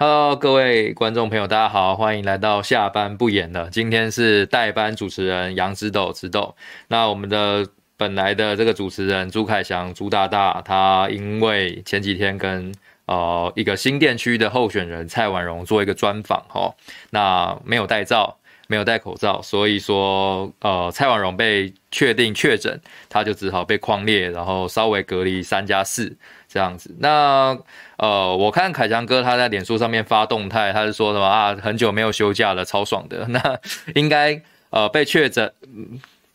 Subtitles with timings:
[0.00, 3.68] ？Hello，各位观众朋友，大家好，欢迎来到下班不演了。
[3.68, 6.54] 今天是代班主持人杨之斗之斗。
[6.86, 12.72] 那我们的本来的这个主持人朱凯翔朱大大，他因为前几天跟
[13.06, 16.72] 呃一个新店区的候选人蔡婉容做一个专访，哈，
[17.10, 18.38] 那没有戴罩，
[18.68, 26.16] 没有戴口罩，所以说呃蔡婉容被确定确诊，他就只好被匡列，然后稍微隔离三加四。
[26.48, 27.56] 这样子，那
[27.98, 31.54] 呃，我看凯强哥他在脸书上面发动态，他是说什么啊？
[31.62, 33.26] 很久没有休假了，超爽的。
[33.28, 33.58] 那
[33.94, 35.52] 应该呃被确诊。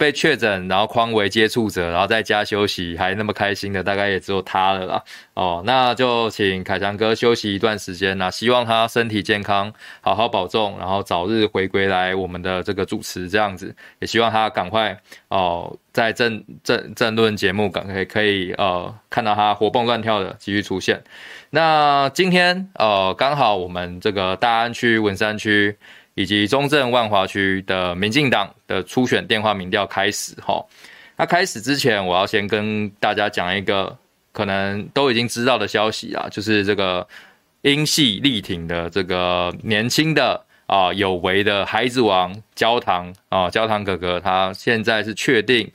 [0.03, 5.03] 被确诊，然后匡为接触者，然后在家休息，还那么开心的，大概也只有他了啦。
[5.33, 13.73] 哦，那就请凯强哥休息一段时间啦，希望他身体健康，好好保重，然后早日回归来我们的这个主持这样子。
[13.99, 21.01] 也希望他赶快哦，在政政政论节目赶快可以呃看到他活蹦乱跳的继续出现。
[21.51, 25.77] 那今天呃刚好我们这个大安区文山区。
[26.15, 30.63] 以及中正万华区的民进党的初选电话民调开始哈，
[31.17, 33.97] 那开始之前，我要先跟大家讲一个
[34.31, 37.07] 可能都已经知道的消息啊，就是这个
[37.61, 45.71] 英系力挺的这个年轻的啊有为的孩子王焦糖啊焦糖哥哥，他现在是确定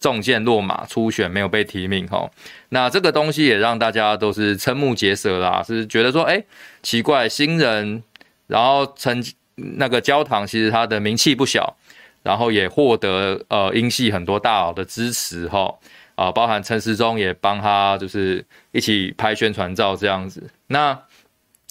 [0.00, 2.28] 中箭落马初选没有被提名哈，
[2.70, 6.42] 那这个东西也让大家都是瞠目结舌啦，是觉得说哎
[6.82, 8.02] 奇怪新人，
[8.48, 9.22] 然后曾。
[9.54, 11.76] 那个焦糖其实他的名气不小，
[12.22, 15.74] 然后也获得呃英系很多大佬的支持哈
[16.14, 20.42] 啊，包含陈时中也帮他就是一起拍宣传照这样子。
[20.68, 20.98] 那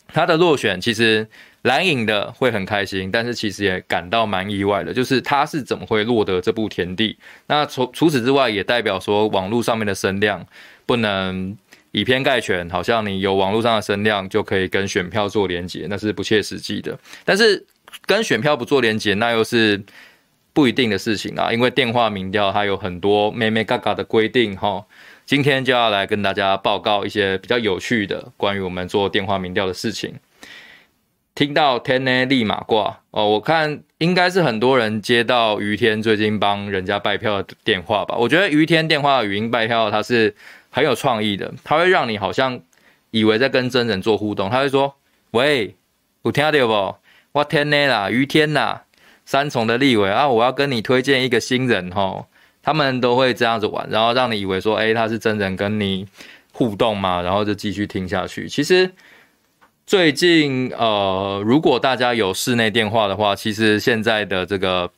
[0.08, 1.28] 他的落选其实
[1.64, 7.18] 蓝营的会很开心，但是其实也感到蛮意外的，就是他是怎么会落得这步田地？
[7.48, 10.46] 那除除此之外，也代表说网络上面的声量
[10.86, 11.58] 不能。
[11.92, 16.98] 以偏概全，好像你有网络上的声量就可以跟选票做连接，那是不切实际的。
[17.26, 17.66] 但是
[18.06, 19.84] 跟选票不做连接，那又是
[20.54, 21.52] 不一定的事情啊。
[21.52, 24.86] 因为电话民调它有很多眉眉角角的规定哈。
[25.26, 30.16] 今天就要来跟大家报告一些比较有趣的关于我们做电话民调的事情。
[31.36, 38.16] 听到天呢立马挂哦，我看应该是很多人接到于天最近帮人家拜票的电话吧。
[38.18, 40.34] 我觉得于天电话语音拜票，它是。
[40.72, 42.60] 很有创意的，他会让你好像
[43.12, 44.50] 以为在跟真人做互动。
[44.50, 44.96] 他会说
[45.32, 45.76] ：“喂，
[46.24, 46.96] 有听到不？
[47.34, 48.80] 我天内啦，于天呐，
[49.26, 52.26] 三重的立委啊，我要跟你推荐一个新人吼。”
[52.64, 56.08] 他们都会这样子玩，然后让你以为说：“诶，他是真人跟你
[56.54, 58.48] 互动嘛。”然后就继续听下去。
[58.48, 58.92] 其实
[59.86, 64.90] 最近呃，如果大家有室内电话的话，其实现在的这个。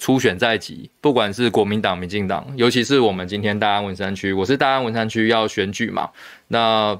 [0.00, 6.08] 初选在即，不管是国民党、民进党，尤其是我们今天大安文山区，我是大安文山区要选举嘛，
[6.48, 6.98] 那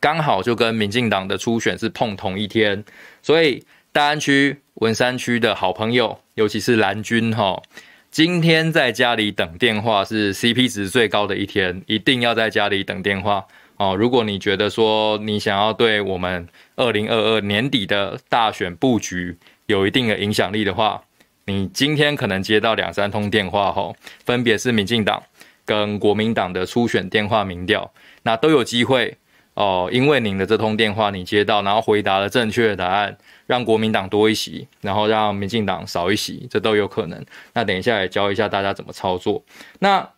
[0.00, 2.84] 刚好就跟民进党的初选是碰同一天，
[3.22, 7.62] 所以大安区、文山区的好朋友，尤其是蓝军哈，
[8.10, 13.46] 今天在家里等电话是 CP 值最高的一天，一定要在家里等电话
[13.78, 13.96] 哦。
[13.98, 16.46] 如果你觉得说你想要对我们
[16.76, 21.02] 二零二二年底的大选布局有一定的影响力的话，
[21.50, 25.20] 你今天可能接到两三通电话吼，分别是民进党
[25.64, 27.92] 跟国民党的初选电话民调，
[28.22, 29.16] 那都有机会
[29.54, 29.88] 哦。
[29.92, 37.24] 因为您的这通电话你接到，然后回答了正确的答案，让国民党多一席，然后让民进党少一席，这都有可能。
[37.52, 39.42] 那等一下也教一下大家怎么操作。
[39.80, 40.08] 那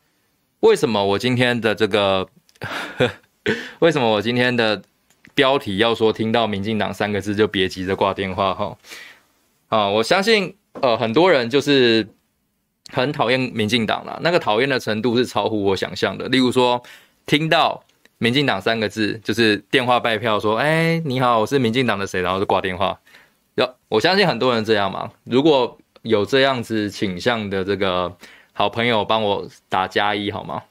[0.61, 2.29] 为什么我今天的这个，
[3.81, 4.83] 为什么我今天的
[5.35, 8.77] 标题要说听到民进党三个字就别急着挂电话哈？
[9.69, 10.57] 啊，我相信。
[10.81, 12.09] 呃，很多人就是
[12.91, 16.27] 很讨厌民进党啦，那个讨厌的程度是超乎我想象的。
[16.29, 16.83] 例如说，
[17.27, 17.85] 听到
[18.19, 22.99] 民进党三个字，就是电话拜票说：“哎，你好，我是民进党的谁？”然后就挂电话。
[23.57, 25.11] 要，我相信很多人这样嘛。
[25.25, 28.17] 如果有这样子倾向的这个
[28.53, 30.63] 好朋友，帮我打加一好吗？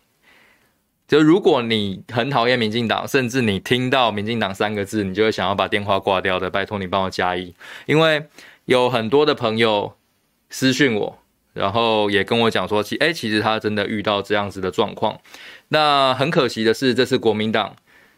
[1.07, 7.53] 就如果你很讨厌民进党，甚至你听到民进党三个字，你就会想要把电话挂掉的，拜托你帮我加一，
[7.85, 8.25] 因为
[8.65, 9.95] 有很多的朋友
[10.49, 11.19] 私讯我，
[11.53, 15.19] 然后也跟我讲说，其哎，其实他真的遇到这样子的状况。
[15.69, 17.75] 那很可惜的是，这次国民党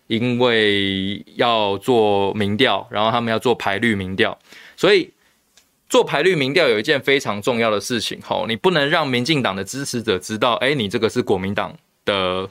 [0.07, 4.37] 因为要做民调，然后他们要做排绿民调，
[4.75, 5.11] 所以
[5.89, 12.49] 做排绿民调有一件非常重要的事情，吼，你不能让民进党的支持者知道，哎，你这个是国民党的。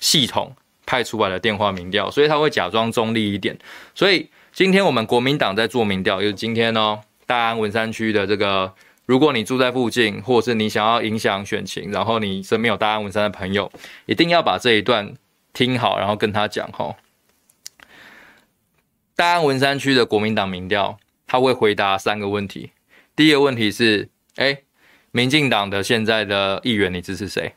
[0.00, 0.52] 系统
[0.84, 3.56] 派出来的电话民调，所以他会假装中立一点。
[3.94, 6.98] 所以今天我们国民党在做民调，就是今天哦，
[7.32, 8.74] 大安文山区的这个，
[9.06, 13.72] 如果你住在附近，或者是你想要影响选情，然后你身边有大安文山的朋友，
[14.04, 15.14] 一定要把这一段
[15.54, 16.94] 听好，然后跟他讲吼。
[19.16, 22.72] 大安文山区的国民党民调，他会回答三个问题。
[23.16, 24.58] 第一个问题是，哎，
[25.10, 27.54] 民进党的现在的议员，你支持谁？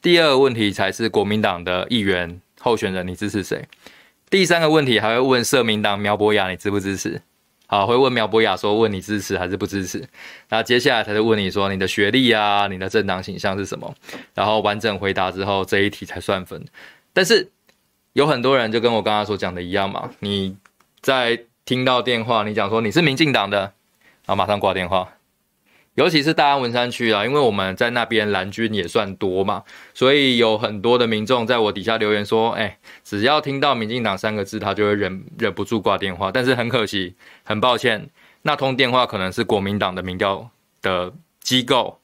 [0.00, 3.64] 第二个问题才是国民党的议员候选人，你支持谁？
[4.30, 7.20] 第三个问题还会问社民党苗博雅，你支不支持？
[7.66, 10.06] 好，会问苗博雅说，问你支持还是不支持？
[10.50, 13.94] 那接下来他就问你说你的学历啊，你的政党形象是什么？
[14.34, 16.62] 然后完整回答之后，这一题才算分。
[17.12, 17.50] 但是
[18.12, 20.56] 有很多人就跟我刚刚所讲的一样嘛，你
[21.00, 23.58] 在听到电话，你讲说你是民进党的，
[24.26, 25.08] 然后马上挂电话。
[25.94, 29.62] 尤其是大安文山区啊，因为我们在那边蓝军也算多嘛，
[29.94, 37.14] 所以有很多的民众在我底下留言说：“哎，只要听到民进党三个字，他就会忍忍不住挂电话。”但是很可惜，
[37.44, 38.10] 很抱歉，
[38.42, 40.50] 那通电话可能是国民党的民调
[40.82, 42.00] 的机构，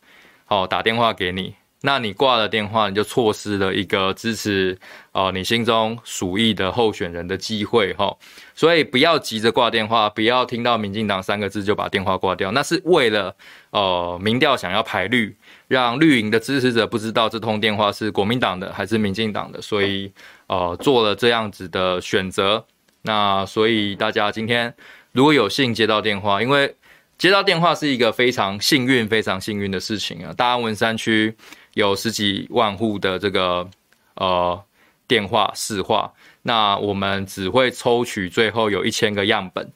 [0.47, 1.57] 哦，打电话给你。
[1.83, 4.79] 那你挂了电话，你就错失了一个支持
[5.13, 8.15] 呃你心中属意的候选人的机会哈。
[8.55, 13.35] 所以不要急着挂电话，不要听到民进党三个字就把电话挂掉，那是为了
[13.71, 15.35] 呃民调想要排绿，
[15.69, 20.13] 让绿营的支持者不知道这通电话是国民党的还是民进党的，所以
[20.49, 22.63] 呃做了这样子的选择。
[23.03, 24.75] 那所以大家今天
[25.13, 26.77] 如果有幸接到电话，因为
[27.17, 31.35] 接到电话是一个非常幸运、非常幸运的事情啊，大安文山区。
[31.75, 33.69] 有十几万户的这个
[34.15, 34.63] 呃
[35.07, 36.13] 电话市话，
[36.43, 39.71] 那我们只会抽取最后有一千个样本，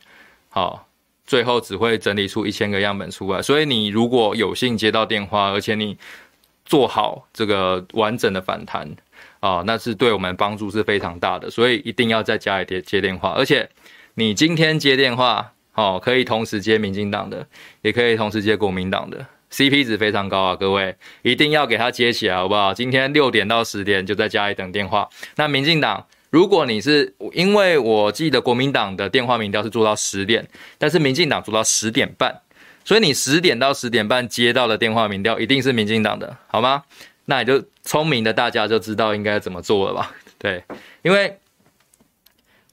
[0.48, 0.86] 好，
[1.26, 3.42] 最后只会整理出一千个样本出来。
[3.42, 5.96] 所以你如果有幸接到电话，而且你
[6.64, 8.88] 做好这个完整的访谈
[9.40, 11.50] 啊，那是对我们帮助是非常大的。
[11.50, 13.68] 所以一定要在家里接接电话，而且
[14.14, 17.46] 你今天接电话，好，可以同时接民进党的，
[17.82, 19.26] 也可以同时接国民党的。
[19.54, 22.74] CP 值非常高啊，各位一定要给他接起来，好不好？
[22.74, 25.08] 今天六点到十点就在家里等电话。
[25.36, 30.44] 那民进党，如果你是因为我记得国民党的电话民调是做到十点，
[30.76, 32.40] 但是民进党做到十点半，
[32.84, 36.82] 所以你十点到十点半接到的电话民调一定是民进党的，好吗？
[37.26, 40.10] 那你就聪明的大家就知道应该怎么做了吧？
[40.36, 40.64] 对，
[41.02, 41.38] 因为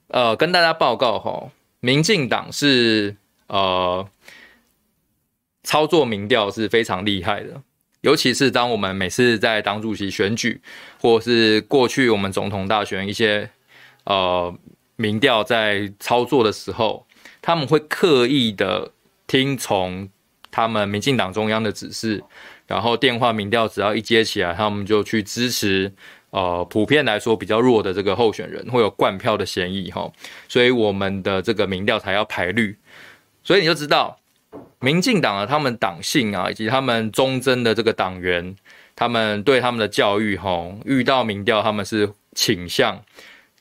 [0.07, 4.07] 呃，跟大家报告吼，民进党是呃。
[5.63, 7.61] 操作民调是非常厉害的，
[8.01, 10.59] 尤其是当我们每次在党主席选举，
[10.99, 13.47] 或是过去我们总统大选一些
[14.05, 14.53] 呃
[14.95, 17.05] 民调在操作的时候，
[17.43, 18.91] 他们会刻意的
[19.27, 20.09] 听从
[20.49, 22.23] 他们民进党中央的指示，
[22.65, 25.93] 然后电话民调只要一接起来，他们就去支持
[26.31, 30.11] 呃普遍来说比较弱的这个候选人，会有灌票的嫌疑哈，
[30.47, 32.75] 所以我们的这个民调才要排绿，
[33.43, 34.17] 所以你就知道。
[34.79, 38.55] 民进党啊，他们党性啊，以及他们忠贞的这个党员，
[38.95, 43.03] 他们对他们的教育，吼，遇到民调，他们是倾向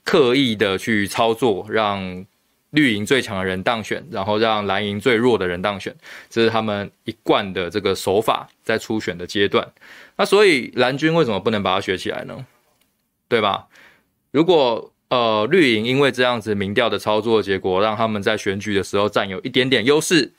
[0.02, 2.24] 刻意的去操作，让
[2.70, 5.94] 绿营最强的人当选，然后让蓝营最弱的人当选，
[6.30, 9.68] 这是他们一贯的这个手法，在初选的阶段。
[10.16, 12.46] 那所以蓝军为什么不能把它学起来呢？
[13.28, 13.66] 对吧？
[14.30, 20.32] 如果呃绿营因为这样子民调的操作结果，让他们在选举的时候占有一点点优势。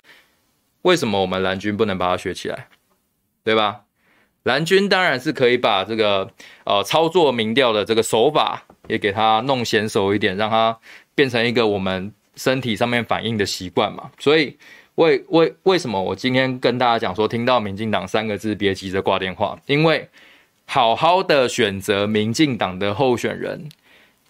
[0.83, 2.67] 为什么我们蓝军不能把它学起来，
[3.43, 3.81] 对吧？
[4.43, 6.27] 蓝军当然是可以把这个
[6.63, 10.75] 呃操作民调的这个手法也给它弄娴熟一点，让它
[11.13, 14.09] 变成一个我们身体上面反应的习惯嘛。
[14.17, 14.57] 所以
[14.95, 20.09] 为为为什么我今天跟大家讲说，听到民进党三个字别急着挂电话，因为
[20.65, 23.69] 好好的选择民进党的候选人，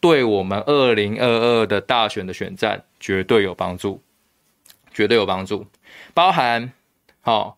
[0.02, 4.02] 对我们二零二二的大选的选战绝对有帮助，
[4.94, 5.66] 绝对有帮助。
[6.14, 6.72] 包含
[7.22, 7.58] 好，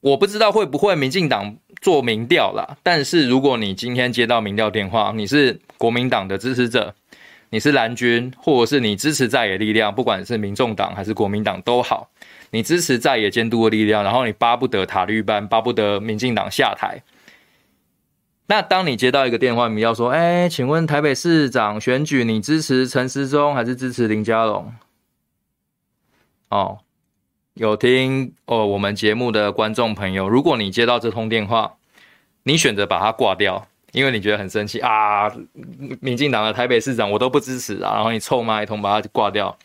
[0.00, 6.94] 我不知道会不会民进党做民调啦，但是如果你今天接到民调电话，你是国民党的支持者，
[7.50, 12.10] 你是蓝军，或者是你支持在野力量，不管是民众党还是国民党都好，
[12.50, 17.02] 你支持在野监督的力量，然后你巴不得塔绿班，巴不得民进党下台。
[18.48, 24.72] 那当你接到一个电话，民调说：“哎，请问台北市长选举，你支持陈时中还是支持林佳龙？”
[26.48, 26.78] 哦，
[27.56, 31.76] 有听哦我们节目的观众朋友，如果你接到这通电话，
[32.42, 35.32] 你选择把它挂掉，因为你觉得很生气啊，
[36.00, 39.58] 民进党的台北市长我都不支持啊，然后你臭骂一通把它挂掉，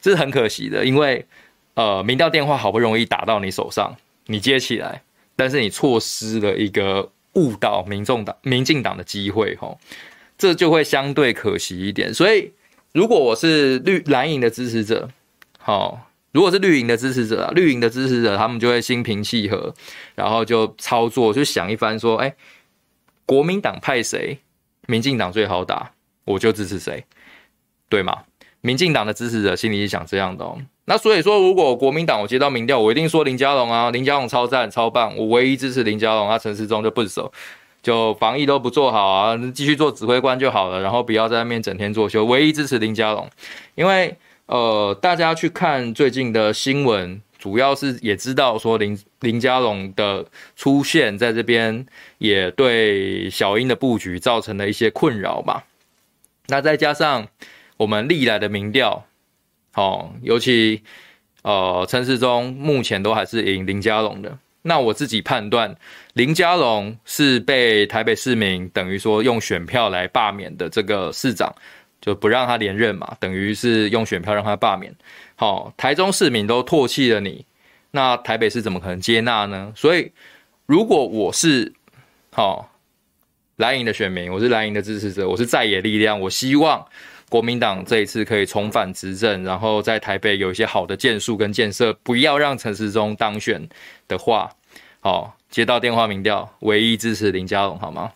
[0.00, 1.26] 这是很可惜的，因为
[1.74, 5.02] 呃，民调电话好不容易打到你手上，你接起来，
[5.34, 7.10] 但是你错失了一个。
[7.36, 9.78] 误导民众党、民进党的机会，吼，
[10.38, 12.14] 这就会相对可惜一点。
[12.14, 12.50] 所以，
[12.92, 15.10] 如果我是绿蓝营的支持者，
[15.58, 16.05] 好，
[16.36, 19.74] 如果是绿营的支持者啊，绿营的支持者，他们就会心平气和，
[20.14, 22.34] 然后就操作，就想一番，说，哎，
[23.24, 24.38] 国民党派谁，
[24.86, 25.92] 民进党最好打，
[26.26, 27.06] 我就支持谁，
[27.88, 28.24] 对吗？
[28.60, 30.58] 民进党的支持者心里是想这样的哦。
[30.84, 36.38] 那所以说，如果国民党我接到民调，我一定说林佳龙啊，林佳龙超赞超棒，我唯一支持林佳龙啊。
[36.38, 37.32] 陈时中就不熟，
[37.82, 42.26] 就防疫都不做好啊，继续做指挥官就好了，然后不要在那边整天作秀。
[42.26, 43.26] 唯一支持林佳龙，
[43.74, 44.14] 因为
[44.46, 50.26] 呃，大家去看最近的新闻，主要是也知道说林林佳龙的
[50.56, 51.86] 出现在这边，
[52.18, 55.66] 也对小英的布局造成了一些困扰吧。
[56.46, 57.28] 那再加上。
[57.78, 59.04] 我们历来的民调，
[59.74, 60.82] 哦，尤其
[61.42, 64.38] 呃陈时中目前都还是赢林佳龙的。
[64.62, 65.76] 那我自己判断，
[66.14, 71.54] 林佳龙是被台北市民等于说用选票来罢免的这个市长，
[72.00, 74.94] 就不让他连任嘛，等于是用选票让他罢免。
[75.34, 77.44] 好，台中市民都唾弃了你，
[77.90, 79.72] 那台北市怎么可能接纳呢？
[79.76, 80.12] 所以，
[80.66, 81.72] 如果我是
[82.32, 82.70] 好
[83.56, 86.86] 蓝营的选民，我是蓝营的支持者，我是在野力量，我希望。
[87.28, 93.68] 国民党这一次可以重返执政，然后在台北有一些好的建树跟建设，不要让陈时中当选
[94.06, 94.48] 的话，
[95.00, 98.12] 好，接到电话民调，唯一支持林佳龙，好吗？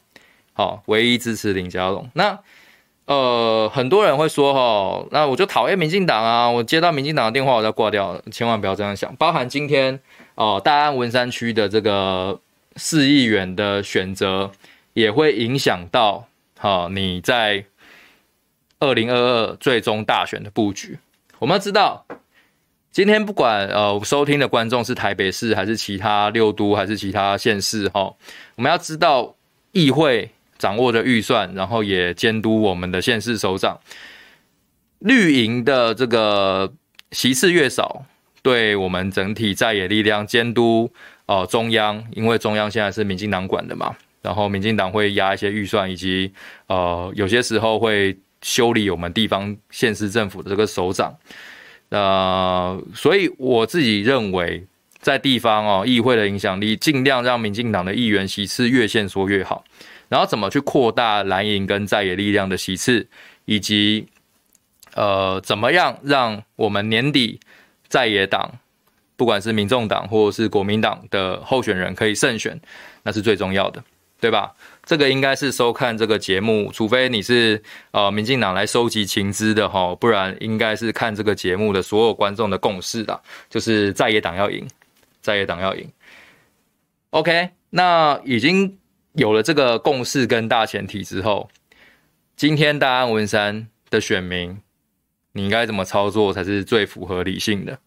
[0.53, 2.09] 好，唯一支持林佳龙。
[2.15, 2.39] 那
[3.11, 9.15] 呃，很多人会说，哈，那我就讨厌民进党啊，我接到民进党的电话，我就挂掉，千万不要这样想。
[9.17, 9.99] 包含今天
[10.37, 12.39] 哦、大安文山区的这个
[12.77, 14.53] 市议员的选择，
[14.93, 16.27] 也会影响到，
[16.57, 17.65] 好，你在。
[18.83, 20.99] 二零二二最终大选的布局，
[21.39, 22.07] 我们要知道，
[22.91, 28.15] 今天不管呃收听的观众是台北市还是其他六都还是其他县市哈，
[28.57, 29.35] 我们要知道
[29.73, 33.77] 议会掌握着预算，然后也监督我们的县市首长，
[35.01, 36.73] 绿营的这个
[37.11, 38.05] 席次越少，
[38.43, 40.89] 对我们整体在野力量监督、
[41.27, 46.31] 呃、中央，因为中央现在是民进党管的嘛，然后民进党会压一些预算，以及
[46.69, 48.17] 呃有些时候会。
[48.43, 51.15] 修理我们地方县市政府的这个首长，
[51.91, 54.65] 呃，所以我自己认为，
[54.99, 59.63] 在地方哦，议会的影响力，尽量让民进党的议员席次越限缩越好。
[60.11, 63.09] 然后怎么去扩大蓝营跟在野力量的席次，
[63.45, 64.07] 以及
[64.95, 67.39] 呃，怎么样让我们年底
[67.89, 68.59] 在野党，
[69.17, 72.61] 不管是民众党或者是国民党的候选人可以胜选，
[73.05, 73.83] 那是最重要的，
[74.21, 74.53] 对吧？
[74.85, 77.63] 这个应该是收看这个节目，除非你是
[77.93, 84.67] 呃民进党来收集情资的哈，不然应该是看这个节目的所有观众的共识的，就是在野党要赢，
[85.21, 85.89] 在野党要赢。
[87.11, 88.77] OK，那已经
[89.15, 91.49] 有了这个共识跟大前提之后，
[92.37, 94.59] 今天大安文山的选民，
[95.33, 97.79] 你应该怎么操作才是最符合理性的？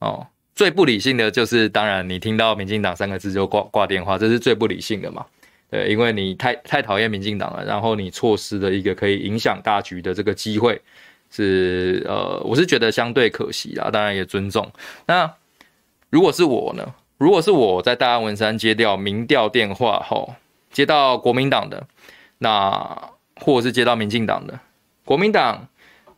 [0.00, 5.24] 哦，最不理性的就是当然你听到民进党三个字就挂挂电话，这是最不理性的嘛。
[5.70, 10.80] 对，因为你太太讨厌民进党了，然后你错失了一个可以影响大局的这个机会，
[11.30, 13.90] 是呃，我是觉得相对可惜啦。
[13.90, 14.70] 当然也尊重。
[15.06, 15.32] 那
[16.10, 16.94] 如果是我呢？
[17.16, 20.34] 如果是我在大安文山接掉民调电话后，
[20.72, 21.86] 接到国民党的，
[22.38, 24.58] 那或是接到民进党的，
[25.04, 25.68] 国民党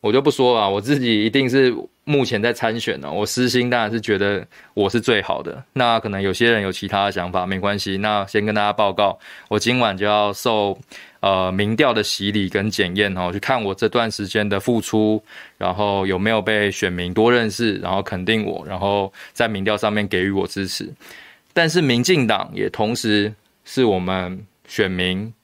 [0.06, 1.74] 我就不说了，我自己一定是。
[2.08, 5.60] 目前在参选呢，我私心当然是觉得我是最好的。
[5.72, 7.96] 那可能有些人有其他的想法，没关系。
[7.96, 10.78] 那先跟大家报告，我今晚就要受
[11.18, 15.20] 呃民调的洗礼跟检验哦，去看我这段时间的付出，
[15.58, 20.88] 然后有没有被选民多认识，然后肯定我，然后在民调上面给予我支持。
[21.52, 23.34] 但是民进党也同时
[23.64, 25.34] 是我们选民，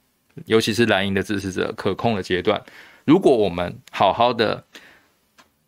[0.46, 2.62] 尤其是蓝营的支持者可控的阶段。
[3.04, 4.64] 如果我们好好的。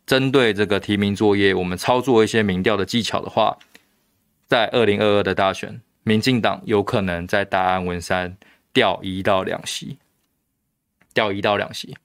[0.07, 3.59] 针对这个提名作业，我们操作一些民调的技巧的话，
[4.47, 8.37] 在二零二二的大选，民进党有可能在大安文山
[8.75, 9.97] 掉一到两席，
[11.15, 11.97] 掉一到两席。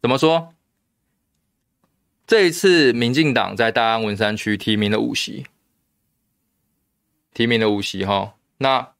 [0.00, 0.54] 怎么说？
[2.26, 5.44] 这一次民进党在大安文山区提名了五席，
[7.34, 8.36] 提名了五席哈。
[8.56, 8.94] 那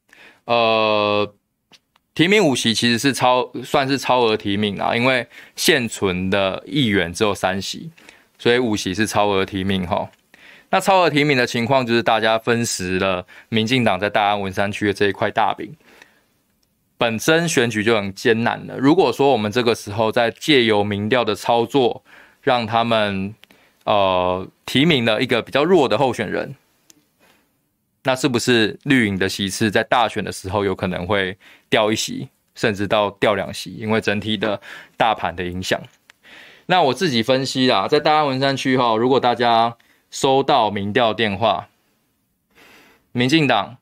[0.45, 1.33] 呃，
[2.19, 7.89] 提名五席其实是超算是超额提名啊，因为现存的议员只有三席，
[8.37, 10.09] 所以五席是超额提名哈。
[10.69, 15.73] 那超额提名的情况就是大家分食了民进党在大安文山区的这一块大饼。
[16.97, 18.77] 本身选举就很艰难了。
[18.77, 22.03] 如果说我们这个时候再借由民调的操作，
[22.41, 23.33] 让他们
[23.85, 26.53] 呃提名了一个比较弱的候选人，
[28.09, 31.37] 那是不是绿营的席次在大选的时候有可能会
[31.69, 33.75] 掉一席，甚至到掉两席？
[33.75, 34.59] 因为整体的
[34.97, 35.79] 大盘的影响。
[36.65, 39.77] 那我自己分析啦，在大安文山区哈，如果大家
[40.09, 41.67] 收到民调电话，
[43.11, 43.77] 民进党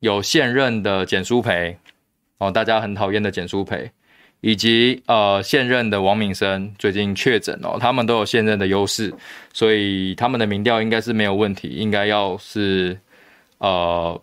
[0.00, 1.76] 有现任的简舒培。
[2.38, 3.90] 哦，大家很讨厌的简舒培，
[4.40, 9.12] 以及呃现任的王敏生最近确诊哦，他们都有现任的优势，
[9.52, 12.98] 所以他们的民调应该是没有问题，应该要是
[13.58, 14.20] 呃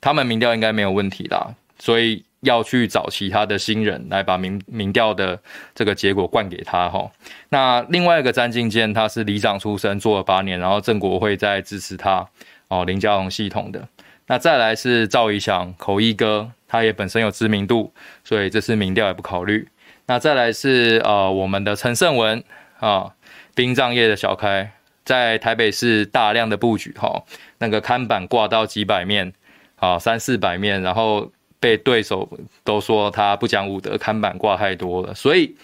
[0.00, 5.40] 他们民调应该没有问题啦，所以要去找其他的新人来把民民调的
[5.74, 7.10] 这个结果灌给他哈。
[7.48, 12.26] 那另外一个詹进健，他是里长出身，做了八年，然后郑国会在支持他
[12.68, 13.88] 哦，林佳龙系统的。
[14.26, 16.50] 那再来是赵怡翔，口译哥。
[16.66, 17.92] 他也本身有知名度，
[18.24, 19.68] 所以这次民调也不考虑。
[20.06, 22.42] 那再来是呃我们的陈胜文
[22.80, 23.14] 啊，
[23.54, 24.72] 殡葬业的小开，
[25.04, 27.24] 在台北市大量的布局哈，
[27.58, 29.32] 那个看板挂到几百面，
[29.76, 31.30] 啊三四百面，然后
[31.60, 32.28] 被对手
[32.62, 35.14] 都说他不讲武德，看板挂太多了。
[35.14, 35.54] 所以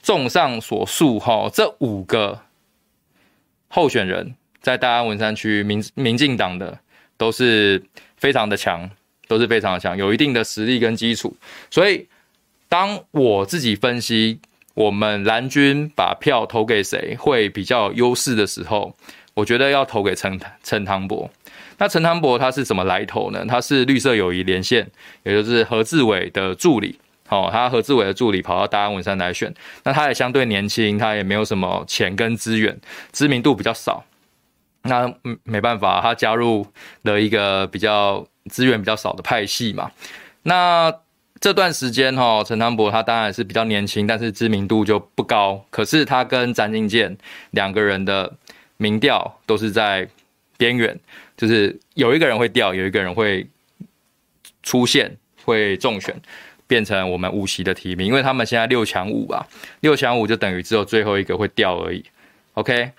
[0.00, 2.40] 综上所述哈，这五个
[3.68, 6.78] 候选人在大安文山区民民进党的
[7.16, 7.82] 都是
[8.16, 8.90] 非常的强。
[9.28, 11.34] 都是非常的强，有一定的实力跟基础，
[11.70, 12.06] 所以
[12.68, 14.38] 当我自己分析
[14.74, 18.94] 我们蓝军把票投给谁会比较优势的时候，
[19.34, 21.30] 我觉得要投给陈陈汤博。
[21.78, 23.44] 那陈汤博他是什么来头呢？
[23.46, 24.90] 他是绿色友谊连线，
[25.22, 26.98] 也就是何志伟的助理。
[27.28, 29.52] 哦，他何志伟的助理跑到大安文山来选，
[29.84, 32.78] 那他也相对年轻，他也没有什么钱跟资源，
[33.12, 34.04] 知名度比较少。
[34.82, 35.12] 那，
[35.44, 36.66] 没办法，他加入
[37.02, 38.26] 了一个比较。
[38.50, 39.92] 资源比较少的派系嘛，
[40.42, 40.92] 那
[41.42, 45.66] 这段时间哈，陈汤博他当然是比较年轻，但是知名度就不高。
[45.70, 47.18] 可是他跟詹金健
[47.50, 48.32] 两个人的
[48.76, 50.08] 民调都是在
[50.56, 50.96] 边缘，
[51.36, 53.44] 就是有一个人会掉，有一个人会
[54.62, 56.14] 出现，会中选，
[56.68, 58.06] 变成我们五席的提名。
[58.06, 59.44] 因为他们现在六强五啊，
[59.80, 62.04] 六强五就等于只有最后一个会掉而已。
[62.54, 62.92] OK，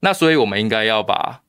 [0.00, 1.42] 那所以我们应该要把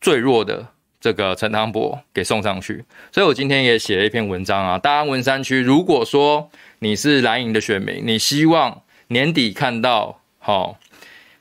[0.00, 0.70] 最弱的。
[1.00, 4.76] 这个陈汤博给送上去，所以我今天也写了一篇文章啊。
[4.78, 10.76] 大安文山区，如果说你是蓝营的选民，你希望年底看到好、哦，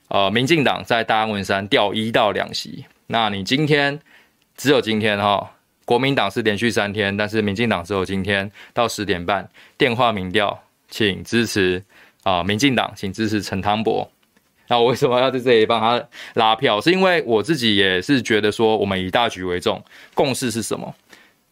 [0.09, 3.99] 呃，民进党在大安文山掉一到两席，那你今天
[4.55, 5.47] 只有今天哈、哦，
[5.85, 11.83] 国民党是连续三天，但是民进党只有今天到十点半电话民调，请支持
[12.23, 14.07] 啊、民进党，请支持陈汤博。
[14.69, 16.81] 那我为什么要在这里帮他拉票？
[16.81, 19.81] 是因为我自己也是觉得说，我们以大局为重，
[20.13, 20.93] 共识是什么？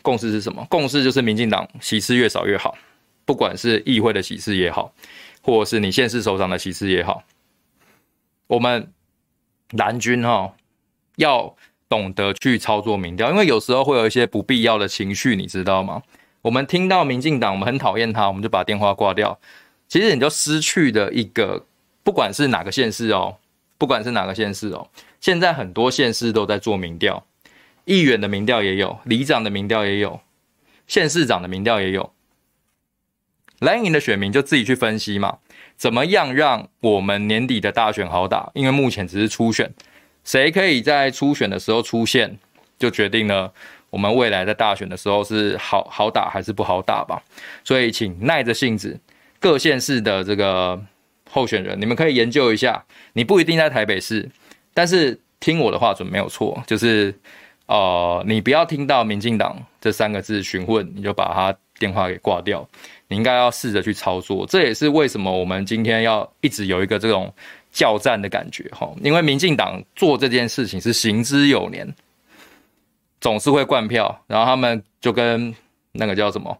[0.01, 0.65] 共识是什么？
[0.69, 2.77] 共识就是民进党席次越少越好，
[3.23, 4.93] 不管是议会的席次也好，
[5.41, 7.23] 或者是你县市首长的席次也好，
[8.47, 8.91] 我们
[9.71, 10.53] 蓝军哈
[11.15, 11.55] 要
[11.87, 16.03] 懂得去操作民调，因为有时候会有一些不必要的情绪，你知道吗？
[16.41, 19.39] 我们听到民进党，我们很讨厌他，我们就把电话挂掉，
[19.87, 21.65] 其实你就失去了一个。
[22.05, 23.37] 不管是哪个县市哦，
[23.79, 24.87] 不管是哪个县市哦，
[25.19, 27.25] 现在很多县市都在做民调，
[27.85, 30.21] 议员的民调也有，里长的民调也有，
[30.85, 32.13] 县市长的民调也有。
[33.57, 35.39] 蓝营的选民就自己去分析嘛，
[35.75, 38.51] 怎么样让我们年底的大选好打？
[38.53, 39.73] 因为目前只是初选，
[40.23, 42.37] 谁可以在初选的时候出现，
[42.77, 43.51] 就决定了
[43.89, 47.23] 我们未来在大选的时候是好好打还是不好打吧。
[47.63, 48.99] 所以，请耐着性子，
[49.39, 50.79] 各县市的这个。
[51.29, 52.83] 候选人，你们可以研究一下。
[53.13, 54.29] 你不一定在台北市，
[54.73, 56.63] 但是听我的话准没有错。
[56.67, 57.13] 就是，
[57.65, 62.67] 呃，你不要听到民进党这三个字询问，你就把他电话给挂掉。
[63.07, 64.45] 你应该要试着去操作。
[64.47, 67.31] 这也是为什么我们今天要一直有一个这种
[67.71, 68.91] 叫战的感觉哈。
[69.03, 71.93] 因为民进党做这件事情是行之有年，
[73.21, 75.53] 总是会灌票，然后他们就跟
[75.91, 76.57] 那个叫什么？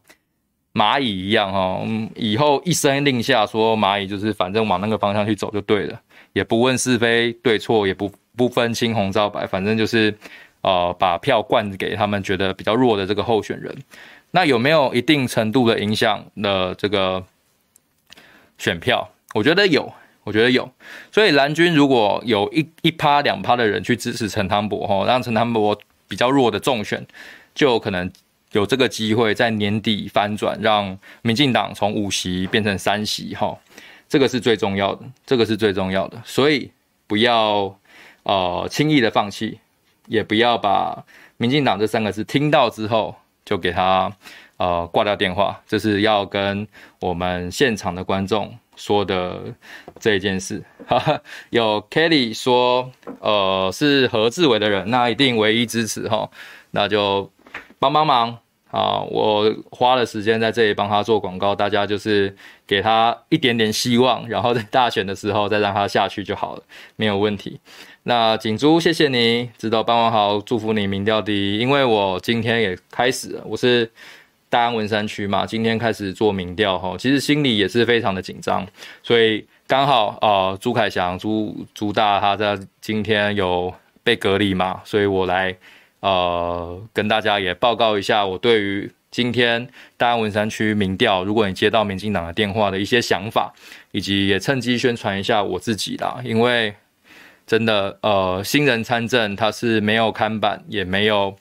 [0.75, 1.81] 蚂蚁一样哈，
[2.15, 5.97] 以后一声令下，说蚂蚁就是反正往那个方向去走就对了，
[6.33, 10.13] 也不问是非对错，也不不分青红皂白，反正就是
[10.59, 13.73] 呃把票灌给他们觉得比较弱的这个候选人。
[14.31, 17.23] 那有没有一定程度的影响的这个
[18.57, 19.09] 选票？
[19.33, 19.93] 我觉得有，
[20.25, 20.69] 我觉得有。
[21.09, 27.07] 所以蓝军如果有一一趴两趴的人去支持陈汤博，哈，让陈汤博比较弱的重选，
[27.53, 28.11] 就可能。
[28.55, 33.53] 有这个机会在年底翻转，让民进党从五席变成三席，哈，
[34.07, 36.71] 这个是最重要的，这个是最重要的，所以
[37.05, 37.77] 不要
[38.23, 39.59] 呃轻易的放弃，
[40.07, 41.03] 也不要把
[41.35, 43.13] 民进党这三个字听到之后
[43.43, 44.09] 就给他
[44.55, 46.65] 呃挂掉电话，这是要跟
[47.01, 49.53] 我们现场的观众说的
[49.99, 50.63] 这一件事。
[50.87, 52.89] 哈哈，有 Kelly 说，
[53.19, 56.29] 呃，是何志伟的人，那一定唯一支持哈，
[56.71, 57.29] 那就
[57.79, 58.39] 帮帮忙。
[58.75, 62.35] 啊，我花了时间在这里帮他做广告，大家就是
[62.67, 66.63] 给他一点点希望，然后在大选的时候再让他下去就好了，
[66.97, 67.57] 没有问题。
[68.03, 71.59] 那锦珠，谢谢你，知道傍晚好，祝福你民调第一。
[71.59, 73.89] 因为我今天也开始了，我是
[74.49, 78.67] 大安文山区嘛，今天开始做民调哈，其实心里也是非常的紧张，
[79.01, 85.55] 所以刚好啊、朱凯翔朱朱大他在今天有被隔离嘛，所以我来。
[86.05, 93.51] 呃，跟大家也报告一下我对于今天大安文山区民调，如果你接到民进党的电话的一些想法，
[93.91, 96.21] 以及也趁机宣传一下我自己啦。
[96.23, 96.75] 因为
[97.47, 101.35] 真的，呃，新人参政他是没有看板，也没有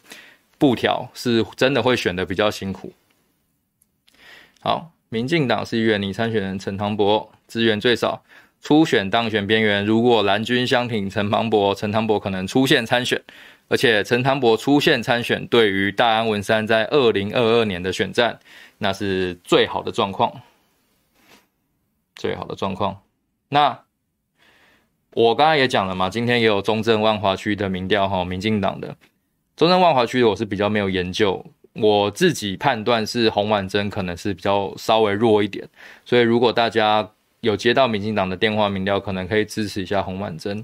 [0.56, 2.94] 布条，是真的会选的比较辛苦。
[4.60, 8.24] 好，民进党是议员，你参选人陈唐博资源最少，
[8.62, 9.84] 初选当选边缘。
[9.84, 13.20] 如果蓝军相挺陈唐博，陈唐博可能出现参选。
[13.68, 18.38] 而且陈唐博出现参选，对于大安文山在二零二二年的选战，
[18.78, 20.42] 那是最好的状况，
[22.14, 23.00] 最好的状况。
[23.48, 23.80] 那
[25.12, 28.94] 我刚才也讲了嘛，今天也有中正万华区的民调哈，民进党的
[29.56, 35.66] 中正万华区我是比较没有研究，我自己判断是洪婉珍可能是比较稍微弱一点，
[36.04, 40.62] 所以如果大家有接到民进党的电话民调，可能可以支持一下洪婉珍。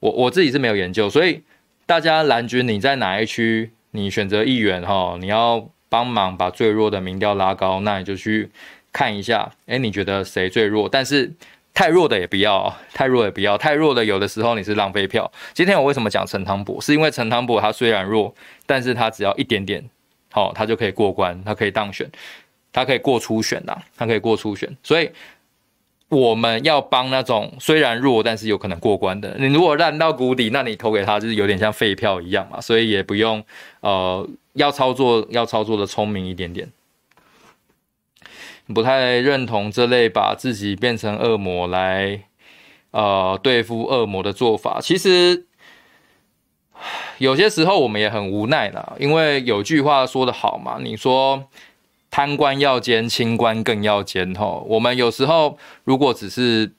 [0.00, 1.40] 我我自己是没有研究，所以。
[1.86, 3.70] 大家蓝军，你在哪一区？
[3.92, 8.50] 你选择议员哈，你要帮忙把最弱的民调拉高，那你就去
[8.92, 10.88] 看一下，诶，你觉得谁最弱？
[10.88, 11.32] 但是
[11.72, 15.30] 太弱的也不要，太弱也不要，太弱的有的时候你是浪费票。
[15.54, 16.80] 今天我为什么讲陈汤博？
[16.80, 18.34] 是因为陈汤博他虽然弱，
[18.66, 19.88] 但是他只要一点点，
[20.32, 22.10] 好，他就可以过关，他可以当选，
[22.72, 25.08] 他可以过初选呐，他可以过初选，所以。
[26.08, 29.34] 我们要帮那种虽然弱，但是有可能过关的。
[29.38, 32.60] 你如果烂到谷底，那你投给他就是有点像废票一样嘛。
[32.60, 33.44] 所以也不用，
[33.80, 36.70] 呃，要操作要操作的聪明一点点。
[38.72, 42.22] 不太认同这类把自己变成恶魔来，
[42.92, 44.78] 呃，对付恶魔的做法。
[44.80, 45.46] 其实
[47.18, 51.48] 有些时候我们也很无奈啦，因为有句话说得好嘛，你说。
[52.16, 54.34] 贪官要奸，清官更要奸。
[54.36, 56.72] 吼，我们有时候如果只是，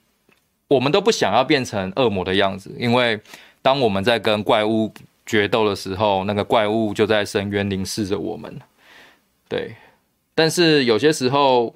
[0.68, 3.20] 我们都不想要变成恶魔的样子，因为
[3.62, 4.92] 当我们在跟怪物
[5.28, 8.52] 决斗的时候，那个怪物就在深渊凝视着我们。
[9.48, 9.76] 对，
[10.34, 11.76] 但是有些时候，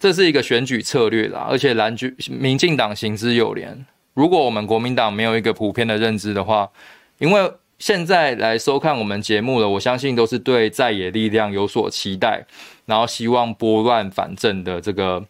[0.00, 3.84] 这是一个选举策略啦，而且蓝军、民进党行之有年。
[4.14, 6.70] 如果我们国民党没有一个普遍的认知的话，
[7.18, 7.52] 因为。
[7.78, 12.46] 现在来收看我们节目的，我相信都是对在野力量有所期待，
[12.86, 15.22] 然后希望拨乱反正的这个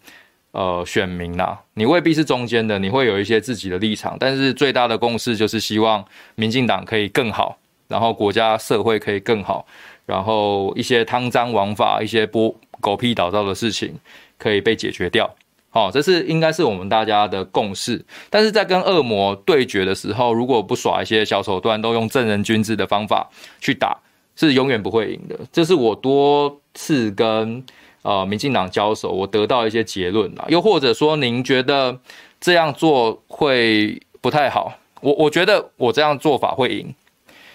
[0.52, 1.60] 呃选民啦。
[1.74, 6.04] 你未必是中间的，你会有一些自己的立场，但是最大的共识就是希望
[6.36, 9.66] 民进党可以更好，然后国家社会可以更好，
[10.06, 13.94] 然后一些贪赃枉法、一些波狗屁倒灶的事情
[14.38, 15.34] 可以被解决掉。
[15.72, 18.02] 哦，这是应该是我们大家的共识。
[18.30, 23.28] 但是在跟恶魔对决的时候，如果不耍一些小手段，都用正人君子的方法
[23.60, 23.94] 去打，
[24.36, 25.38] 是永远不会赢的。
[25.52, 27.64] 这是我多次跟
[28.02, 30.44] 呃民进党交手，我得到一些结论啦。
[30.48, 31.98] 又或者说，您觉得
[32.40, 34.72] 这样做会不太好？
[35.00, 36.94] 我我觉得我这样做法会赢。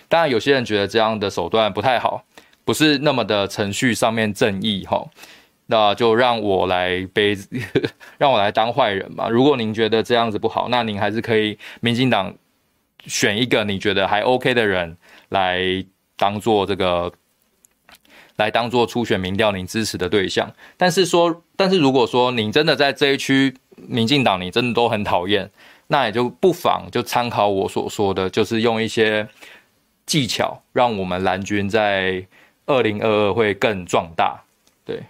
[0.09, 2.23] 当然，有些人觉得这样的手段不太好，
[2.65, 5.05] 不是那么的程序上面正义哈。
[5.67, 7.33] 那就让我来背，
[8.19, 9.29] 让我来当坏人嘛。
[9.29, 12.33] 如果您觉得这样子不好，那您还是可以民进党
[13.05, 14.97] 选一个你觉得还 OK 的人
[15.29, 15.61] 来
[16.17, 17.09] 当做这个，
[18.41, 20.51] 来当做初选民调您支持的对象。
[20.75, 25.49] 但是说，但是如果说您真的在这一区民进党你真的都很讨厌，
[25.87, 29.27] 那也就不妨就参考我所说的，就是用一些
[30.05, 32.25] 技巧，让我们蓝军在
[32.65, 34.41] 二零二二会更壮大。
[34.83, 35.03] 对。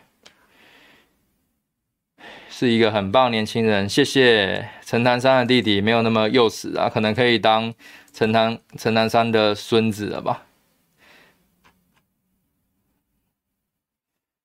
[2.49, 7.73] 是一个很棒的年轻人，谢谢陈潭山的弟弟没有那么幼齿啊，可能可以当
[8.13, 10.43] 陈潭陈潭山的孙子了吧？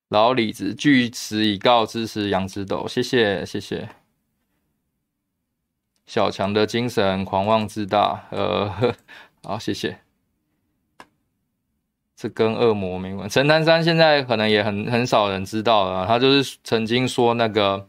[0.08, 3.88] 老李子据此以告支持杨之斗，谢谢谢谢。
[6.06, 8.94] 小强的精神狂妄自大，呃，
[9.42, 9.98] 好谢谢。
[12.14, 13.28] 这跟恶魔没关。
[13.28, 17.88] 陈南山现在可能也很很少人知道了，他就是曾经说那个，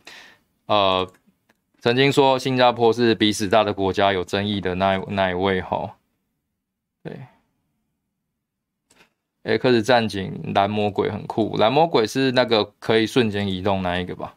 [0.66, 1.08] 呃，
[1.80, 5.96] 曾经说新加坡是鼻屎大的国家，有争议的那那一位哈。
[7.04, 7.28] 对
[9.48, 14.36] ，X 战警蓝魔鬼很酷，蓝魔鬼是那个可以瞬间移动那一个吧？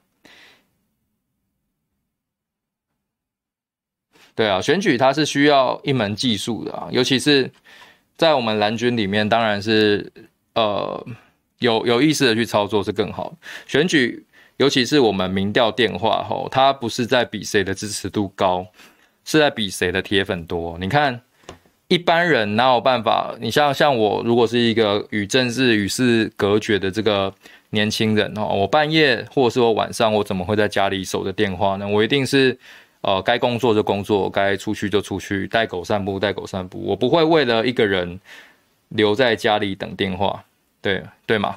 [4.34, 7.50] 对啊，选举它是需要一门技术的啊，尤其是。
[8.16, 10.12] 在我们蓝军里面，当然是
[10.52, 11.06] 呃
[11.60, 13.34] 有有意识的去操作是更好。
[13.66, 14.26] 选举，
[14.58, 18.66] 尤其是我们民调电话吼，它不是在比谁的支持度高，
[19.24, 20.76] 是在比谁的铁粉多。
[20.78, 21.18] 你看
[21.90, 23.34] 一般人哪有办法？
[23.40, 27.30] 你像像我，如果是一个与政治与世隔绝的这个
[27.70, 31.86] 年轻人哦，我半夜或者是我晚上，我怎么会在家里守着电话呢？
[31.86, 32.56] 我一定是。
[33.02, 36.78] 呃，该工作就工作，该出去就出去，带狗散步，带狗散步。
[36.84, 38.20] 我不会为了一个人
[38.90, 40.44] 留在家里等电话，
[40.82, 41.56] 对对吗？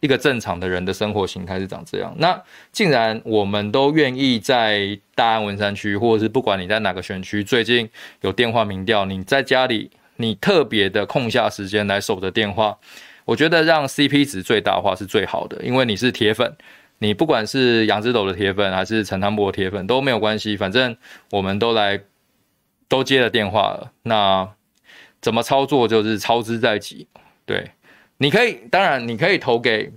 [0.00, 2.14] 一个正常的人的生活形态是长这样。
[2.18, 2.40] 那
[2.72, 7.88] 既然我们都愿意在大安文山区，或者是不管你在哪个选区，最近
[8.20, 12.78] 有电话民调，你在家里，你特别的空下时间来守着电话，
[13.24, 16.56] 我觉得让 CP 值最大化是最好的，因为你是铁粉。
[17.00, 20.96] 你不管是杨之斗的铁粉还是陈汤博的铁粉都没有关系，反正
[21.30, 22.00] 我们都来
[22.88, 23.92] 都接了电话了。
[24.02, 24.48] 那
[25.20, 27.06] 怎么操作就是操之在己。
[27.46, 27.70] 对，
[28.18, 29.90] 你可以，当然你可以投给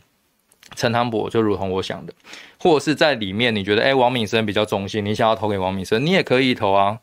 [0.76, 2.14] 陈汤博，就如同我想的，
[2.60, 6.98] 或者是在里面你觉得哎、王敏生比较中性，你想要投给王敏生，你也可以投啊，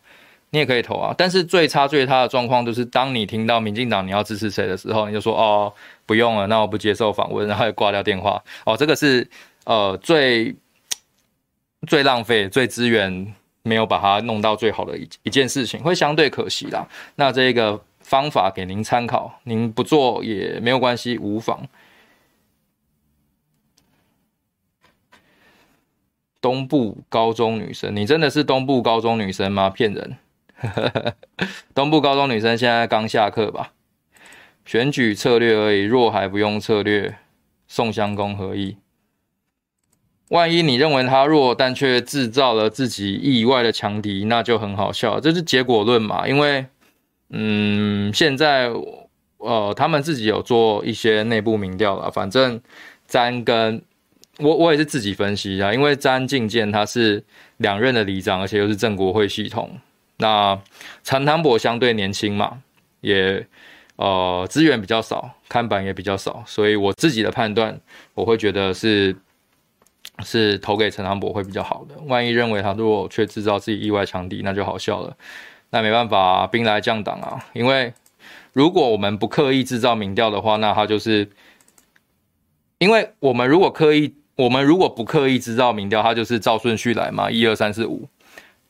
[0.51, 1.15] 你也可以投啊。
[1.19, 5.73] 但是最差最差的状况就是，当你听到民进党你要支持谁的时候，你就说哦
[6.07, 8.43] 不用了，那我不接受访问，然后也挂掉电话。
[8.65, 9.29] 哦，这个是。
[9.65, 10.57] 呃，最
[11.87, 16.89] 最浪费、最资源没有把它弄到最好的一一件事情，会相对可惜啦。
[17.17, 17.79] 那这个
[18.09, 21.69] 方法给您参考，您不做也没有关系，无妨。
[26.41, 29.69] 东部高中女生，你真的是东部高中女生吗？
[29.69, 30.17] 骗人！
[31.75, 33.75] 东部高中女生现在刚下课吧？
[34.65, 37.19] 选举策略而已，若还不用策略，
[37.67, 38.79] 宋襄公何意？
[40.31, 45.21] 万一你认为他弱，但却制造了自己意外的强敌，那就很好笑。
[45.21, 46.27] 这是结果论嘛？
[46.27, 46.67] 因为，
[47.31, 48.71] 嗯，现在
[49.39, 52.11] 呃，他们自己有做一些内部民调了。
[52.11, 52.61] 反正
[53.07, 53.83] 詹跟
[54.39, 55.73] 我，我也是自己分析一下。
[55.73, 57.23] 因为詹进健他是
[57.59, 59.71] 两任的里长，而且又是正国会系统。
[60.17, 60.61] 那
[61.05, 62.63] 陈汤博相对年轻嘛，
[63.01, 63.47] 也
[63.97, 67.81] 呃资源比较少，看板也比较少，所以我自己的判断，
[68.15, 69.17] 我会觉得是。
[70.25, 71.95] 是投给陈汤博会比较好的。
[72.07, 75.17] 万一认为他如果却制造自己意外强敌，那就好笑了。
[75.71, 77.45] 那没办法，兵来将挡啊。
[77.53, 77.93] 因为
[78.53, 81.31] 如果我们不刻意制造民调的话，那他就是
[82.79, 88.09] 因为我们如果刻意，我们如果不刻意制造民调，他就是照顺序来嘛，一二三四五，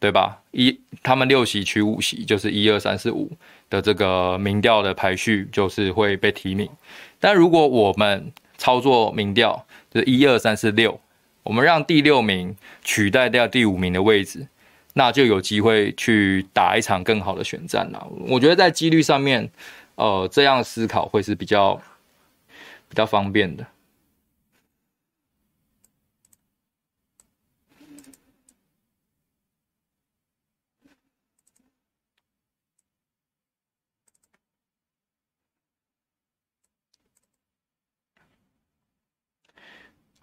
[0.00, 0.42] 对吧？
[0.50, 3.30] 一他们六席取五席，就是一二三四五
[3.70, 6.68] 的这个民调的排序就是会被提名。
[7.20, 11.00] 但如果我们操作民调，就是一二三四六。
[11.44, 14.46] 我们让第六名取代掉第五名的位置，
[14.94, 18.06] 那就有机会去打一场更好的选战了。
[18.28, 19.50] 我觉得在几率上面，
[19.96, 21.74] 呃，这样思考会是比较
[22.88, 23.66] 比较方便的。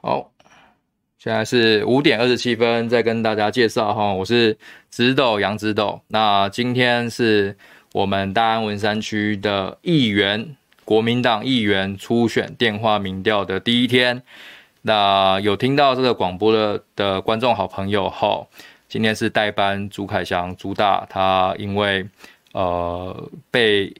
[0.03, 0.34] 好。
[1.25, 4.55] 现在是五点二十七分，再跟大家介绍哈，我是
[4.91, 5.99] 直斗杨直斗。
[6.09, 7.57] 那今天是
[7.93, 14.21] 我们大安文山区的议员，国民党议员初选电话民调的第一天。
[14.83, 18.45] 那有听到这个广播的的观众好朋友哈，
[18.87, 22.07] 今天是代班朱凯翔朱大，他因为
[22.51, 23.91] 呃被。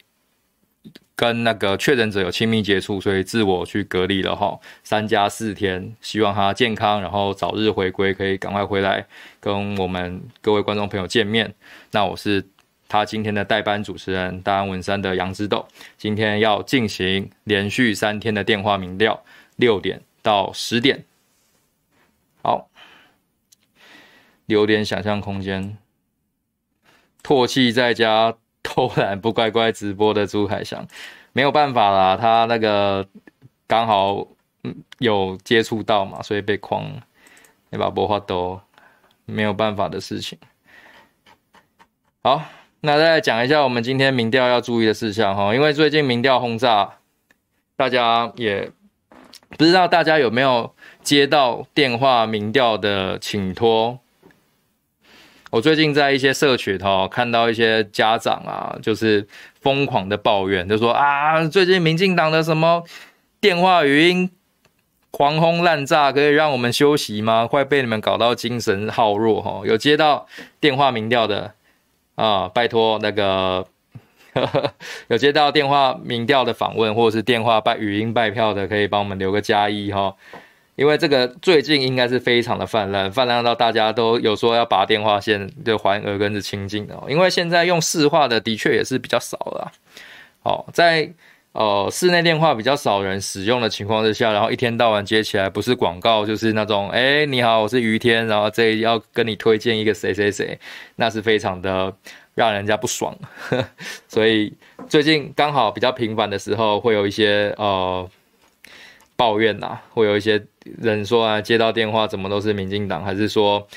[1.16, 9.08] 跟那个确诊者有亲密接触，所以自我去隔离了哈，三加四天，希望他健康，然后早日回归，可以赶快回来
[9.40, 11.56] 跟我们各位观众朋友见面。
[11.92, 12.46] 那我是
[12.90, 15.66] 他今天的代班主持人，大安文山的杨之斗，
[15.98, 19.24] 今天要进行连续三天的电话民调，
[19.56, 21.06] 六点到十点，
[22.42, 22.70] 好，
[24.46, 25.78] 留点想象空间，
[27.24, 28.36] 唾弃在家。
[28.66, 30.86] 偷懒不乖乖直播的朱海翔，
[31.32, 33.08] 没有办法啦，他那个
[33.68, 34.28] 刚好
[34.98, 36.84] 有接触到嘛，所以被框，
[37.70, 38.60] 也把波画都
[39.26, 40.38] 没有办法的事情。
[42.24, 42.42] 好，
[42.82, 46.96] 那再来讲一下我们今天民调要注意的事项哈，因为最近民调轰炸，
[47.76, 48.72] 大家也
[49.50, 50.74] 不知道大家有没有
[51.04, 54.00] 接到电话民调的请托。
[55.52, 59.26] 我最近在一些社群哈看到一些家长啊，就是
[59.62, 62.84] 疯狂的抱怨，就说啊，最近民进党的什么
[63.40, 64.30] 电话语音
[65.12, 67.48] 狂轰滥炸，可以让我们休息吗？
[67.48, 69.62] 快被你们搞到精神耗弱哈！
[69.64, 70.28] 有接到
[70.60, 71.54] 电话民调的。
[72.16, 73.68] 啊，拜托那个
[75.10, 80.16] 有接到电话民调的访问，或者是电话拜语音拜票的，可以帮我们留个加一哈。
[80.76, 86.96] 因为这个最近应该是非常的泛滥，泛滥到大家都有说要拔电话线，就还耳根子清净的。
[87.08, 89.72] 因为现在用市话的的确也是比较少了。
[90.44, 91.10] 好，在
[91.54, 100.60] 呃室内电话比较少人使用的情况之下，然后一天到晚接起来不是广告就是那种，哎，你好，我是于天，然后这要跟你推荐一个谁谁谁，
[100.98, 101.96] 那是非常的
[102.34, 103.18] 让人家不爽。
[104.10, 104.54] 所以
[104.90, 108.08] 最近刚好比较频繁的时候，会有一些呃
[109.16, 110.46] 抱怨呐，会有一些
[110.78, 113.68] 人说啊，接到电话怎么都是民进党，还是说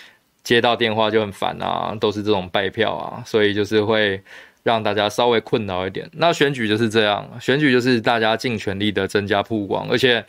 [0.42, 4.22] 接到电话就很烦啊，都是这种败票啊，所以就是会。
[4.64, 6.10] 让大家稍微困扰一点。
[6.12, 10.26] 那选举就是这样，选举就是大家尽全力的增加曝光，而且，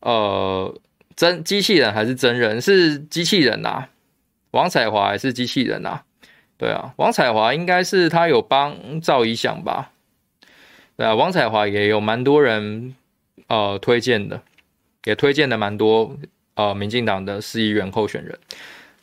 [0.00, 0.74] 呃，
[1.14, 2.60] 真机器人还是真人？
[2.60, 3.88] 是机器人呐、啊？
[4.50, 6.02] 王彩华还是机器人呐、啊？
[6.58, 9.92] 对啊，王彩华应该是他有帮赵怡翔吧？
[10.98, 12.94] 对啊，王彩华也有蛮多人
[13.48, 14.40] 呃推荐的，
[15.04, 16.16] 也推荐的蛮多
[16.54, 18.38] 呃民进党的市议员候选人。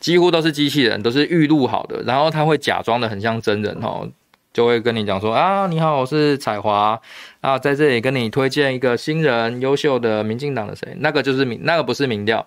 [0.00, 4.06] 几乎都是机器人，都是预录好的，然后他会假装的很像真人哦，
[4.52, 7.00] 就会跟你讲说啊，你好，我是彩华
[7.40, 12.46] 啊，在这里跟你推荐一个新人，优秀的民进党的谁，那个就是民，那个不是民调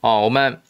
[0.00, 0.60] 哦，我们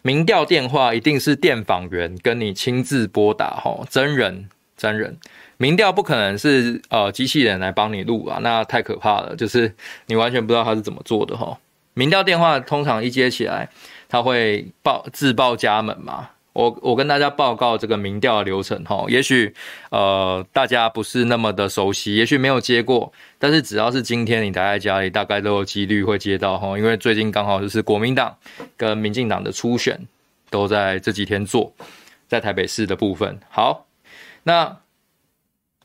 [0.00, 5.18] 民调电话一定是电访员跟你亲自拨打哦，真人真人，
[5.62, 9.72] 民调不可能是呃机器人来帮你录啊，那太可怕了，就是
[10.06, 11.56] 你完全不知道他是怎么做的哈，
[11.94, 13.68] 民调电话通常一接起来。
[14.08, 16.28] 他会报自报家门嘛？
[16.52, 19.54] 我我跟大家报告这个民调流程哈，也许
[19.90, 28.36] 呃大家不是那么的熟悉，也许没有接过，但是只要是今天你待在家里，大概都有几率会接到哈，因为最近刚好就是国民党
[28.76, 29.98] 跟民进党的初选
[30.50, 31.72] 都在这几天做，
[32.28, 33.38] 在台北市的部分。
[33.48, 33.86] 好，
[34.42, 34.81] 那。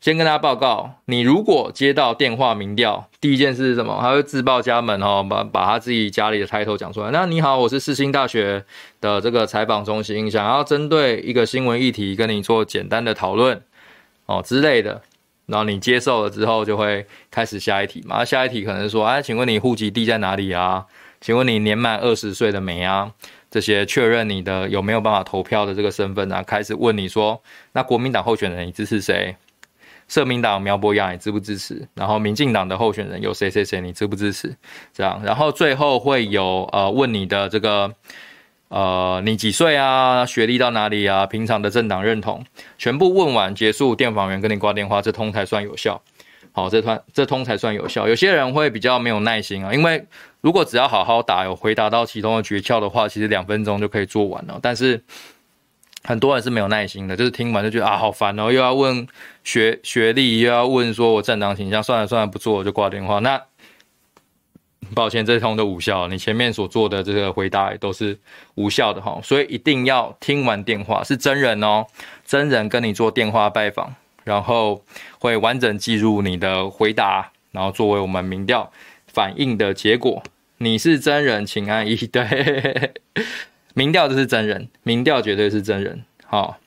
[0.00, 3.98] 先跟大家报告，你如果接到电话民调，第一件事是什么？
[4.00, 7.10] 他会自报家门哦，把把他自己家里的 title 讲出来。
[7.10, 8.64] 那你好，我是世新大学
[9.00, 13.60] 的这个采访中心，想要针对一个新闻议题跟你做简单的讨论
[14.26, 15.02] 哦之类的。
[15.46, 18.24] 然后你接受了之后，就会开始下一题嘛。
[18.24, 20.84] 下一题可能说，哎，请问你户籍地在哪里啊？
[21.20, 23.10] 请问你年满二十岁的没啊？
[23.50, 27.40] 这些确认你的有没有办法投票的这个身份啊，开始问你说，
[27.72, 29.34] 那国民党候选人你支持谁？
[30.08, 31.86] 社民党苗博雅，你支不支持？
[31.94, 34.56] 然后民进党的候选人有谁谁谁，你支不支持？
[34.92, 37.92] 这样，然后最后会有呃问你的这个
[38.68, 40.24] 呃你几岁啊？
[40.26, 41.26] 学历到哪里啊？
[41.26, 42.44] 平常的政党认同，
[42.78, 46.00] 全部问完结束，电访员跟你挂电话，这通才算有效。
[46.52, 48.08] 好，这通这通才算有效。
[48.08, 50.04] 有些人会比较没有耐心啊，因为
[50.40, 54.58] 如果只要好好打，有回答到其中的诀窍的话，其实两分钟就可以做完了。
[54.60, 55.04] 但是
[56.08, 59.06] 很多人是没有耐心的，就是听完就觉得啊好烦哦，又要问
[59.44, 63.18] 学学历，又要问说我政党形象，算了算了，不做我就挂电话。
[63.18, 63.38] 那
[64.94, 68.18] 抱歉，这通都无效，你前面所做的这个回答也都是
[68.54, 69.20] 无效的哈。
[69.22, 71.84] 所以一定要听完电话，是真人哦，
[72.24, 73.94] 真人跟你做电话拜访，
[74.24, 74.82] 然后
[75.18, 78.72] 会完整记录你的回答，然后作为我们民调
[79.06, 80.22] 反映的结果。
[80.56, 82.92] 你是真人，请按一对。
[83.74, 86.02] 民调就是真人，民调绝对是真人。
[86.30, 86.58] 好，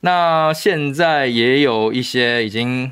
[0.00, 2.90] 那现在也有一些已经，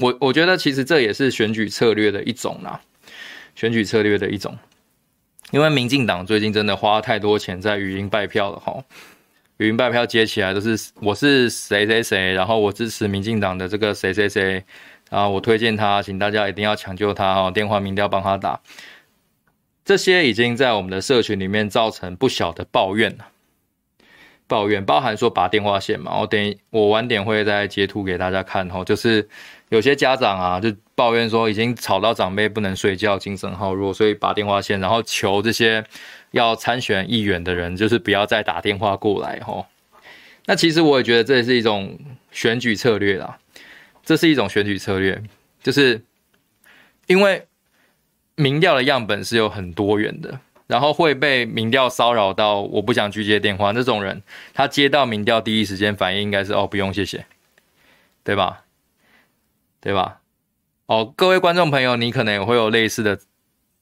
[0.00, 2.80] 我我觉得其实这也是选举策略的一种啦，
[3.54, 4.58] 选举策略的一种。
[5.52, 8.82] 因为民进党最近真的花太多钱在语音拜票了哈，
[9.58, 14.64] 语音拜票接起来都是我是谁谁谁，然后我支持民进党的这个谁谁谁，
[15.08, 18.60] 然后我推荐他，请大家一定要抢救他哦，电话民调帮他打。
[19.84, 23.28] 这些已经在我们的社群里面造成不小的抱怨了，
[24.46, 29.28] 抱怨包含说拔电话线嘛，我等我晚点会再截图给大家看吼，就是
[29.68, 35.84] 有些家长啊就抱怨说已经吵到长辈不能睡觉，精神耗弱，所以拔电话线，然后求这些
[36.30, 39.66] 要参选议员的人就是不要再打电话过来吼。
[40.46, 41.98] 那其实我也觉得这是一种
[42.30, 43.38] 选举策略啦，
[44.04, 45.22] 这是一种选举策略，
[45.62, 46.02] 就是
[47.06, 47.46] 因为。
[48.38, 57.24] 民调的样本是有很多元的，然后会被民调骚扰到我不想去接电话那种人，他接到民调第一时间反应应该是哦，不用谢谢，
[58.24, 58.64] 对吧？
[59.80, 60.20] 对吧？
[60.86, 63.18] 哦，各位观众朋友，你可能也会有类似的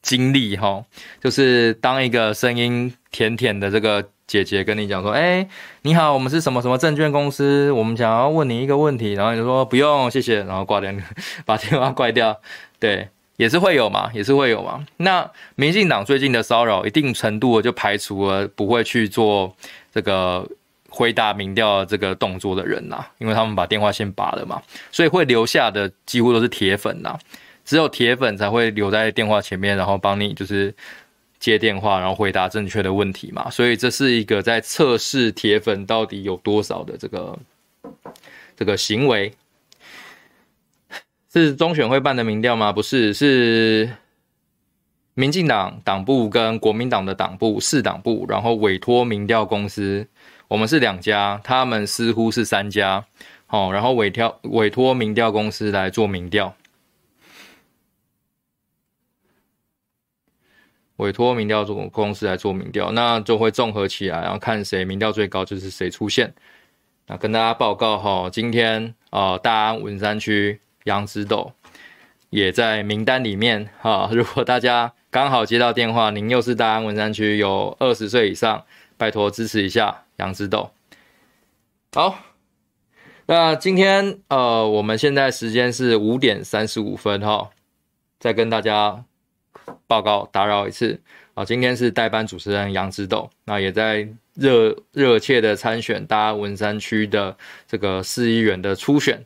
[0.03, 0.85] 经历哈，
[1.23, 5.49] 就是当一个声音甜甜的这个姐姐跟你讲说，哎，
[5.83, 10.93] 你好，我们是什么什么证券公司，我们想要问你一个问题，然后你就说不用谢谢，然后挂掉，
[11.47, 12.39] 把电话挂掉，
[12.79, 13.09] 对。
[13.37, 14.87] 也是会有嘛，也是会有嘛。
[14.99, 19.55] 那民进党最近的骚扰，一定程度的就排除了不会去做
[19.93, 20.49] 这个
[20.89, 24.63] 回答民调这个动作的人呐，因为他们把电话线拔了嘛，
[24.93, 27.19] 所以会留下的几乎都是铁粉呐。
[27.65, 30.73] 只有铁粉才会留在电话前面，然后帮你就是
[31.41, 33.51] 接电话，然后回答正确的问题嘛。
[33.51, 37.39] 所以这是一个在测试铁粉到底有多少的这个
[38.57, 39.33] 这个行为。
[41.41, 42.73] 是中选会办的民调吗？
[42.73, 43.91] 不是，是
[45.15, 50.07] 民进党党部跟国民党的党部四党部，然后委托民调公司，
[50.47, 53.05] 我们是两家，他们似乎是三家，
[53.47, 56.55] 好，然后委调委托民调公司来做民调，
[60.99, 66.33] 委托民调做公司来做民调，那就会综合起来，然后看谁民调最高，就是谁出现。
[67.09, 70.61] 那跟大家报告哈，今天啊，大安文山区。
[70.85, 71.53] 杨指斗
[72.31, 78.65] 也在名单里面哈，如果大家刚好接到电话，您又是大安文山区有二十岁以上，
[78.97, 80.71] 拜托支持一下杨指斗。
[81.93, 82.19] 好，
[83.27, 87.51] 那今天呃，我们现在时间是五点三十五分哈，
[88.19, 89.05] 再跟大家
[89.87, 91.01] 报告打扰一次
[91.35, 97.37] 啊，今天是代班主持人杨指斗，那也在热热切的参选大安文山区的
[97.69, 99.25] 这个市议员的初选。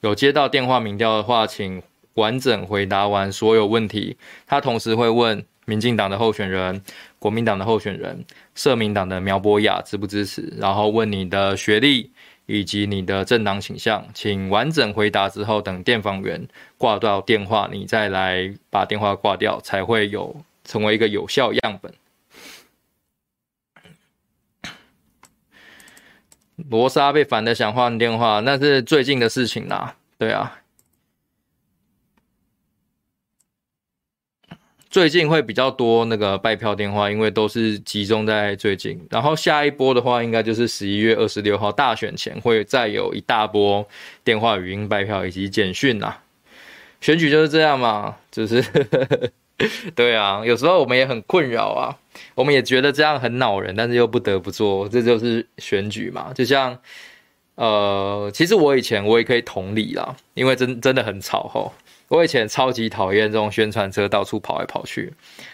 [0.00, 1.82] 有接到电话民调的话，请
[2.14, 4.16] 完整回答完所有问题。
[4.46, 6.82] 他同时会问民进党的候选人、
[7.18, 8.24] 国民党的候选人、
[8.54, 12.10] 社民党的苗博雅支不支持，然后问你的学历
[12.46, 14.04] 以及你的政党倾向。
[14.14, 16.48] 请完整回答之后，等电访员
[16.78, 20.34] 挂掉电话，你再来把电话挂掉，才会有
[20.64, 21.92] 成为一个有效样本。
[26.68, 29.96] 罗莎被烦的想换电话，那是最近的事情啦。
[30.18, 30.60] 对啊，
[34.90, 39.06] 最近会比较多那个拜票电话，因为都是集中在最近。
[39.10, 43.86] 然后下一波的话，应该就是十一月二十六号大选前会再有一大波
[44.22, 46.18] 电话语音拜票以及简讯呐。
[47.00, 48.62] 选举就是这样嘛，就是。
[49.94, 51.94] 对啊，有时候我们也很困扰啊，
[52.34, 56.32] 我们也觉得这样很恼人，但是又不得不做，这就是选举嘛。
[56.34, 56.78] 就像，
[57.56, 61.72] 呃，其实我以前我也可以同理啦，因为真真的很吵吼。
[62.08, 65.12] 我以前超级讨厌这种宣传车到处跑来跑去，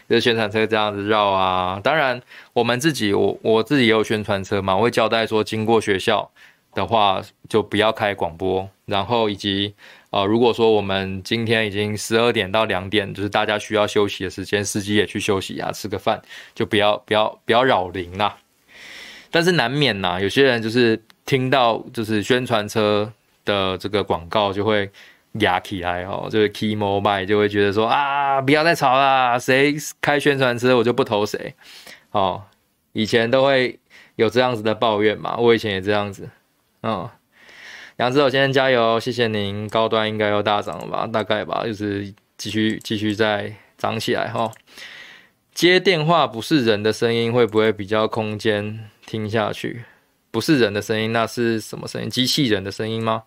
[0.08, 1.80] 就宣传车这样子绕啊。
[1.82, 6.30] 当然，我们自己我我自己也有宣传车嘛，我会交代说经过学校
[6.74, 9.74] 的话就不要开广播，然后以及。
[10.10, 16.22] 啊、如果说我们今天已经十二点到两点，就是大家需要休息的时间，司机也去休息啊，吃个饭，
[16.54, 18.38] 就不要不要不要扰邻啦。
[19.30, 23.12] 但是难免呐，有些人就是听到就是宣传车
[23.44, 24.88] 的这个广告，就会
[25.40, 31.54] 压起来哦，就是 key mobile 就会觉得说啊，不要再吵啦，谁开宣传车我就不投谁。
[32.12, 32.42] 哦，
[32.92, 33.78] 以前都会
[34.14, 36.30] 有这样子的抱怨嘛，我以前也这样子，
[36.82, 37.10] 嗯。
[37.96, 39.66] 杨指斗先生加油，谢谢您。
[39.70, 41.06] 高端应该要大涨了吧？
[41.06, 44.52] 大概吧，就是继续继续再涨起来哈。
[45.54, 49.84] 接电话不是人的声音，会不会比较空间听下去？
[50.30, 52.10] 不是人的声音，那是什么声音？
[52.10, 53.22] 机器人的声音吗？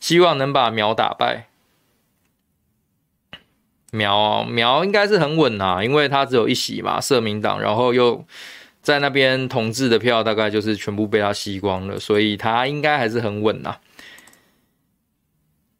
[0.00, 1.46] 希望能把苗打败。
[3.90, 8.22] 苗苗应该是很稳啊，因为他只有一席嘛，社民党，然后又。
[8.82, 13.74] 在那边同志的票大概就是全部被他吸光了，所以他应该还是很稳呐。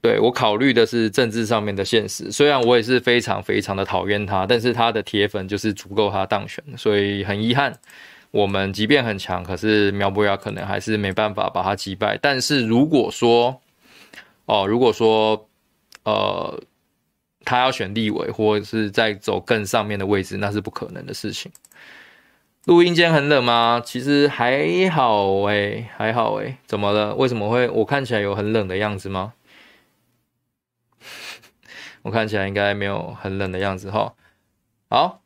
[0.05, 7.73] 对，我考虑的是政治上面的现实，虽然我也是非常非常的讨厌他，但是他的铁粉就是足够他当选，所以很遗憾，
[8.31, 12.19] 我们即便很强，可是苗博雅可能还是没办法把他击败。
[12.21, 13.59] 但是如果说，
[14.45, 15.49] 哦，如果说，
[16.03, 16.63] 呃，
[17.47, 21.51] 他要选立委或者是在走更上面的位置，那是不可能的事情。
[22.67, 23.81] 录音间很冷吗？
[23.83, 27.15] 其实还好诶、还好诶、怎么了？
[27.15, 29.33] 为什么会我看起来有很冷的样子吗？
[32.05, 34.13] 我看起来应该没有很冷的样子哈。
[34.91, 35.23] 好，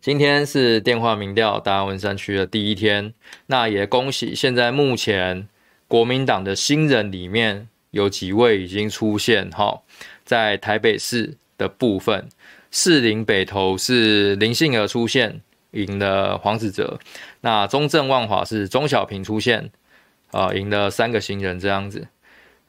[0.00, 3.14] 今天是电话民调大安文山区的第一天，
[3.46, 5.48] 那也恭喜现在目前
[5.86, 9.82] 国民党的新人里面有几位已经出现哈，
[10.24, 12.28] 在台北市的部分，
[12.72, 16.98] 士林北投是林信儿出现赢了黄子哲，
[17.42, 19.70] 那中正万华是钟小平出现
[20.32, 22.08] 啊赢了三个新人这样子。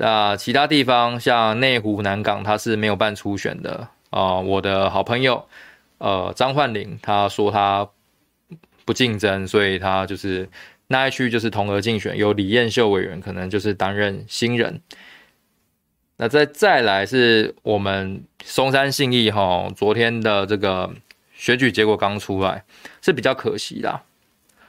[0.03, 4.39] 那其他地方像内湖南港，他是没有办初选的啊。
[4.39, 5.47] 我的好朋友
[5.99, 7.87] 呃张焕玲他说他
[8.83, 10.49] 不竞争，所以他就是
[10.87, 14.81] 那一区就是同额竞选，由李彦秀委员可能就是担任新人。
[16.17, 20.91] 那再再来是我们松山信义哈，昨天的这个
[21.35, 22.63] 选举结果刚出来，
[23.03, 24.01] 是比较可惜的。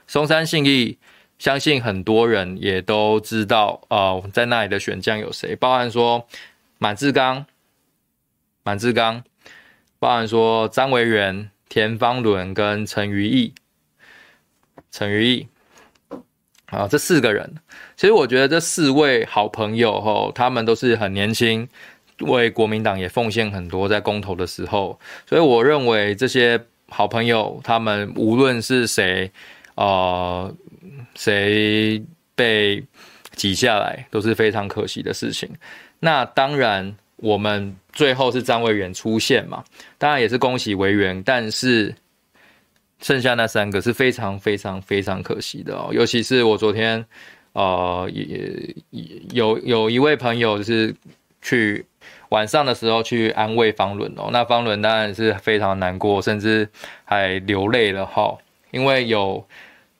[0.07, 0.99] 松山信义
[1.43, 6.25] 相信很多人也都知道啊、呃，在那里的选将有谁，包含说
[6.79, 7.45] 满志刚、
[8.63, 9.25] 满志刚，
[9.99, 13.55] 包含说张维元、田方伦跟陈瑜义、
[14.93, 15.49] 陈瑜义。
[16.67, 17.57] 啊，这四个人，
[17.97, 21.69] 其实我觉得这四位好朋友吼，他们都是很年轻，
[22.21, 29.33] 为国民党也奉献很多在公投的时候，所以我认为这些好朋友，他们无论是谁，
[29.75, 30.55] 呃，
[31.15, 32.03] 谁
[32.35, 32.83] 被
[33.35, 35.49] 挤下来，都是非常可惜的事情。
[36.01, 39.65] 那当然，我们最后是张维远出现嘛，
[39.99, 41.95] 当然也是恭喜维远，但是。
[43.05, 47.05] 剩下那三个是非常非常非常可惜的哦，尤其是我昨天，
[47.53, 48.73] 呃，也
[49.33, 50.95] 有有一位朋友就是
[51.41, 51.85] 去
[52.29, 56.69] 晚上的时候去安慰方伦哦，那方伦当然是非常难过，甚至
[57.05, 58.39] 还流泪了哈，
[58.71, 59.45] 因为有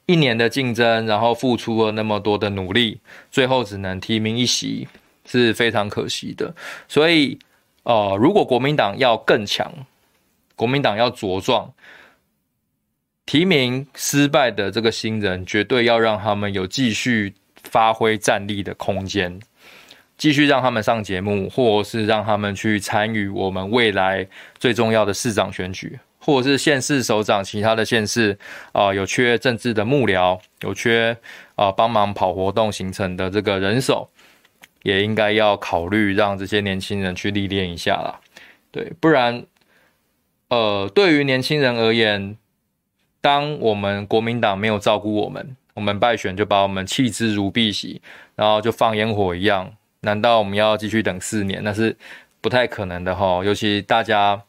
[0.05, 2.99] 一年的竞争，然后付出了那么多的努力，
[3.31, 4.87] 最后只能提名一席，
[5.25, 6.53] 是非常可惜的。
[6.87, 7.39] 所以，
[7.83, 9.71] 呃，如果国民党要更强，
[10.55, 11.73] 国民党要茁壮。
[13.25, 17.33] 提名失败的这个新人，绝对要让他们有继续
[17.63, 19.39] 发挥战力的空间，
[20.17, 24.27] 继续让他们上节目，或是让他们去参与我们未来
[24.59, 28.37] 最重要的市长选举，或者是县市首长，其他的县市
[28.71, 31.17] 啊、有缺政治的幕僚，有缺
[31.55, 34.09] 啊帮忙跑活动行程的这个人手，
[34.83, 38.19] 也应该要考虑让这些年轻人去历练一下啦。
[38.71, 39.45] 对，不然，
[40.47, 42.37] 呃，对于年轻人而言。
[43.23, 47.97] 当我们国民党没有照顾我们，我们败选就把我们弃之如敝屣，
[48.35, 49.73] 然后就放烟火一样。
[50.01, 51.63] 难道我们要继续等四年？
[51.63, 51.95] 那是
[52.41, 53.41] 不太可能的哈。
[53.45, 54.43] 尤其大家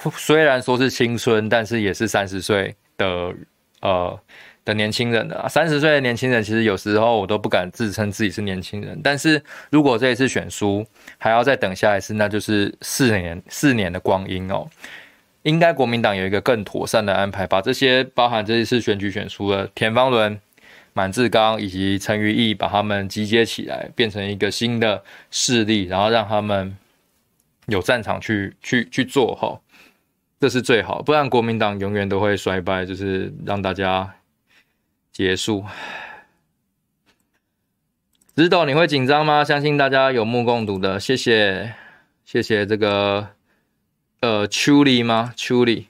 [0.16, 3.34] 虽然说是青春，但是也是三十岁的
[3.80, 4.18] 呃
[4.64, 5.48] 的年轻人了。
[5.48, 9.00] 三十岁的年轻人，其实有时候我都不敢自称自己是年轻人。
[9.02, 10.86] 但是如果这一次选输，
[11.18, 14.68] 还要再等下一次，那就是四年四年的光阴哦。
[15.42, 20.38] 应该国民党有一个更妥善的安排，把这些包含这一次选举选出的田方伦、
[20.92, 26.76] 满志刚以及陈瑜义，把他们集结起来，变成一个新的势力，然后让他们
[27.66, 29.62] 有战场去去去做吼，
[30.40, 31.02] 这是最好。
[31.02, 34.14] 不然国民党永远都会衰败，就是让大家
[35.12, 35.64] 结束。
[38.36, 39.44] 直斗，你会紧张吗？
[39.44, 41.00] 相信大家有目共睹的。
[41.00, 41.74] 谢谢，
[42.24, 43.30] 谢谢这个。
[44.20, 45.32] 呃，邱里吗？
[45.36, 45.86] 邱里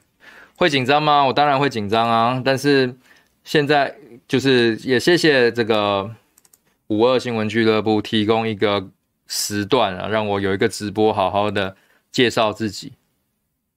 [0.55, 1.25] 会紧张吗？
[1.25, 2.43] 我当然会紧张啊！
[2.45, 2.95] 但是
[3.43, 3.97] 现在
[4.27, 6.15] 就是也谢谢这个
[6.89, 8.91] 五二新闻俱乐部提供一个
[9.27, 11.75] 时段啊，让我有一个直播，好好的
[12.13, 12.93] 介绍自己，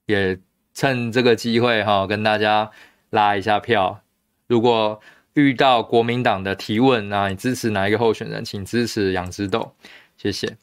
[0.07, 0.37] 也
[0.73, 2.71] 趁这个机会哈，跟大家
[3.09, 4.01] 拉一下票。
[4.47, 4.99] 如果
[5.33, 8.43] 遇到国民党的提问啊，你支持哪一个候选人？
[8.43, 9.73] 请支持杨之斗，
[10.17, 10.57] 谢谢。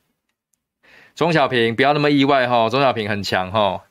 [1.15, 3.85] 钟小平不要那么意外哈，钟小平很强哈。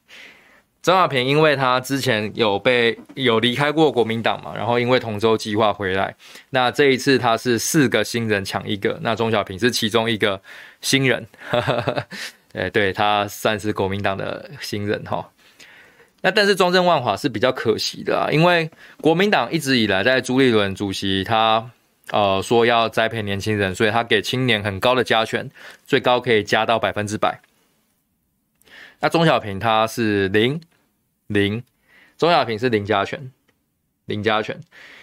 [0.83, 6.15] 钟小平因为他之前有被有离开过国民党嘛，然后因为同舟计划回来，
[6.51, 10.39] 那这一次他是四个新人抢一个，那钟小平是其中一个
[10.79, 11.27] 新人，
[12.53, 15.29] 哎，对，他算是国民党的新人哈。
[16.27, 18.69] 那但是中正万华是比较可惜的啊，因为
[18.99, 21.71] 国民党一直以来在朱立伦主席他。
[22.09, 25.51] 呃，说要栽培年轻人，所以他给青年很高的加权，
[25.85, 27.41] 最高可以加到百分之百。
[29.01, 30.61] 那钟小平他是零
[31.27, 31.61] 零，
[32.17, 33.29] 钟小平是零加权，
[34.05, 34.57] 零加权。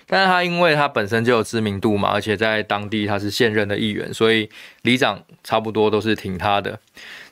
[0.07, 4.49] 但是他因为他本身就有知名度嘛，而且在当地他是现任的议员，所以
[4.81, 6.81] 里长差不多都是挺他的。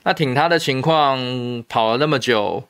[0.03, 1.17] 那挺他的情况
[1.67, 2.63] 跑了那么久，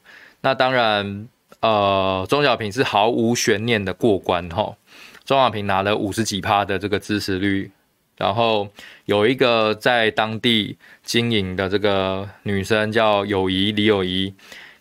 [0.44, 1.30] 那当然，
[1.62, 4.76] 呃，钟小平是毫无悬念的过关哈。
[5.24, 7.72] 钟小平拿了五十几趴的这个支持率，
[8.18, 8.68] 然后
[9.06, 14.34] 有一个在当地经营的这个女生叫友谊李友谊，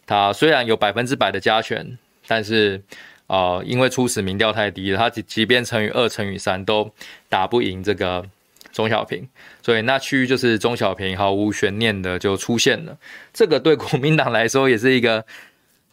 [0.05, 1.97] 她虽然有百分之百的加权，
[2.27, 2.83] 但是
[3.29, 6.91] 呃，因为初始民调太低了，她即即便乘以二乘以三都
[7.29, 8.27] 打不赢这个
[8.73, 9.29] 钟小平，
[9.63, 12.99] 所以那区域就是钟小平毫无悬念的就出现了。
[13.33, 15.25] 这个对国民党来说也是一个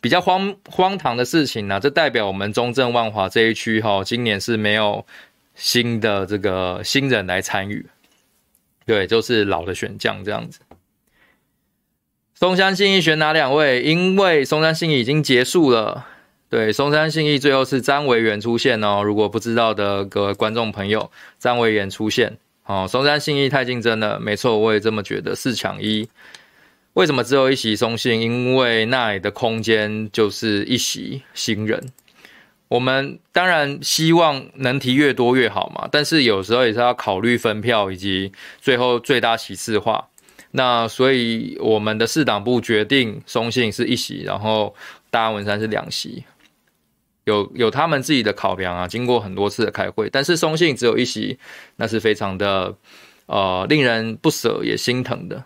[0.02, 1.80] 比较荒荒唐的事情啊！
[1.80, 5.06] 这代表我们中正万华这一区哈，今年是没有
[5.56, 7.86] 新的这个新人来参与，
[8.86, 10.60] 对，就是老的选将这样子。
[12.34, 13.82] 松山信义选哪两位？
[13.82, 16.06] 因为松山信义已经结束了。
[16.50, 19.04] 对，松山信义最后是詹维元出现哦。
[19.04, 22.88] 如果不知道的各位观众朋友，詹维元出现哦。
[22.90, 26.08] 松山信义太竞争了，没错，我也这么觉得，四强一。
[27.00, 28.20] 为什么只有一席松信？
[28.20, 31.82] 因为那里的空间就是一席新人。
[32.68, 40.10] 我们当然希望能提越多越好嘛，但是有时候也是要考虑分票以及最后最大席次化。
[40.52, 44.76] 那所以我们的市党部决定松信是一席，然后
[45.10, 46.26] 大安文山是两席。
[47.24, 51.40] 有有他们自己的考量啊，经过很多次的开会，但是松信只有一席，
[51.78, 52.76] 那是非常的
[53.28, 55.46] 呃令人不舍也心疼的。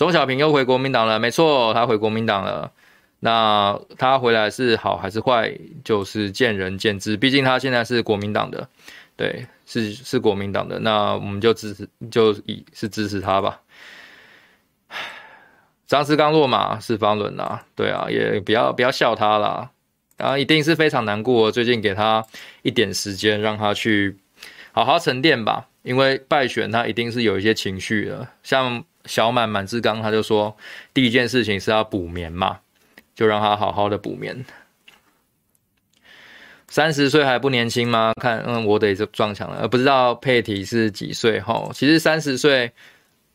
[0.00, 2.72] 钟小平又回国民党了，没错，他回国民党了。
[3.18, 7.18] 那他回来是好还是坏，就是见仁见智。
[7.18, 8.66] 毕竟他现在是国民党的，
[9.14, 13.60] 对，是是国民党的，那我们就支持，就以是支持他吧。
[15.86, 19.70] 张斯纲落马是方伦啊，对啊，也不要不要笑他啦。
[20.16, 22.24] 然后一定是非常难过，最近给他
[22.62, 24.16] 一点时间，让他去
[24.72, 25.66] 好好沉淀吧。
[25.82, 28.26] 因为败选，他一定是有一些情绪的。
[28.42, 30.56] 像小满满志刚，他就说
[30.92, 32.58] 第一件事情是要补眠嘛，
[33.14, 34.44] 就让他好好的补眠。
[36.68, 38.12] 三十岁还不年轻吗？
[38.20, 39.66] 看，嗯，我得撞墙了。
[39.66, 41.40] 不知道佩提是几岁？
[41.40, 42.70] 哈，其实三十岁，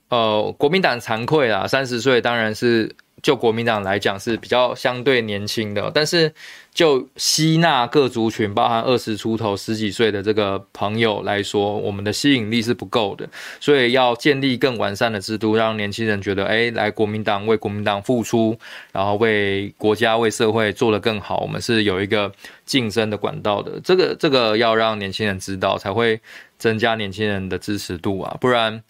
[0.09, 1.67] 呃，国民党惭愧啦。
[1.67, 2.95] 三十岁当然是。
[3.23, 6.31] 就国民党来讲是比较相对年轻的，但是
[6.75, 13.27] 就吸纳各族群，包含二十出头、十几岁的这个朋友来说，我们的吸引力是不够的，
[13.59, 18.55] 所以要建立更完善的制度，让年轻人觉得，哎，来国民党为国民党付出，
[18.91, 22.31] 然后为国家、为社会做得更好，我们是有一个
[22.63, 23.79] 晋升的管道的。
[23.83, 26.21] 这个这个要让年轻人知道，才会
[26.59, 28.83] 增加年轻人的支持度啊，不然。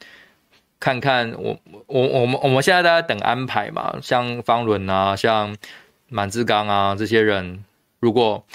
[0.79, 1.57] 看看我
[1.87, 5.55] 我我们我们现在在等安排嘛，像方伦啊，像
[6.09, 7.63] 满志刚啊这些人，
[7.99, 8.45] 如果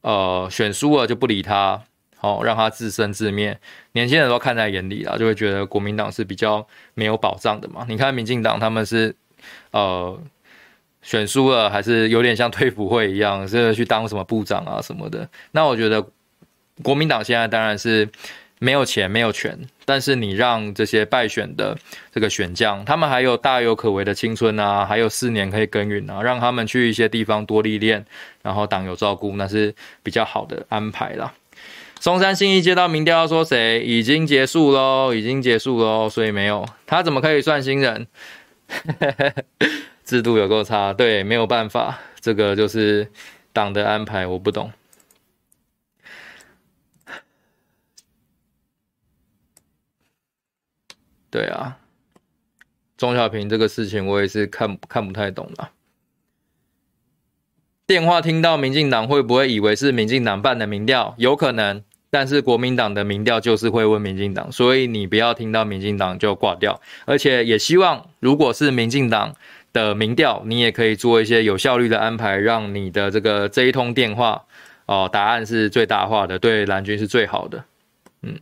[0.00, 1.82] 呃选输了就不理他，
[2.16, 3.58] 好、哦、让他自生自灭，
[3.92, 7.84] 年轻人都看在眼里了，就会觉得国民党是比较没有保障的嘛。
[7.88, 9.14] 你看民进党他们是
[9.72, 10.18] 呃
[11.02, 15.28] 选输了，还是有点像退辅会一样，是去当什么部长啊什么的。
[15.50, 16.06] 那我觉得
[16.82, 18.08] 国民党现在当然是。
[18.58, 21.76] 没有钱，没有权，但是你让这些败选的
[22.12, 28.04] 这个选将，他们还有大有可为的青春啊，还有四年可以耕耘啊，让他们去一些地方多历练，
[28.42, 31.32] 然后党有照顾，那是比较好的安排啦。
[32.00, 38.06] 松山信一接到民调要说谁已经结束喽，已经结束喽，所以没有他怎么可以算新人？
[40.04, 43.06] 制度有够差，对，没有办法，这个就是
[43.52, 44.72] 党的安排，我不懂。
[51.30, 51.76] 对啊，
[52.96, 55.70] 钟小平这个事情我也是看看不太懂了。
[57.86, 61.14] 电话听到民进党会不会以为是民进党办的民调？
[61.16, 66.80] 有可能，但是国民党的民调就是会问民进党，所以你不要听到民进党就挂掉。
[67.06, 69.34] 而且也希望，如果是民进党
[69.72, 74.44] 的民调，你也可以做一些有效率的安排，让你的这个这一通电话
[74.86, 77.64] 哦，答案是最大化的，对蓝军是最好的。
[78.22, 78.38] 嗯。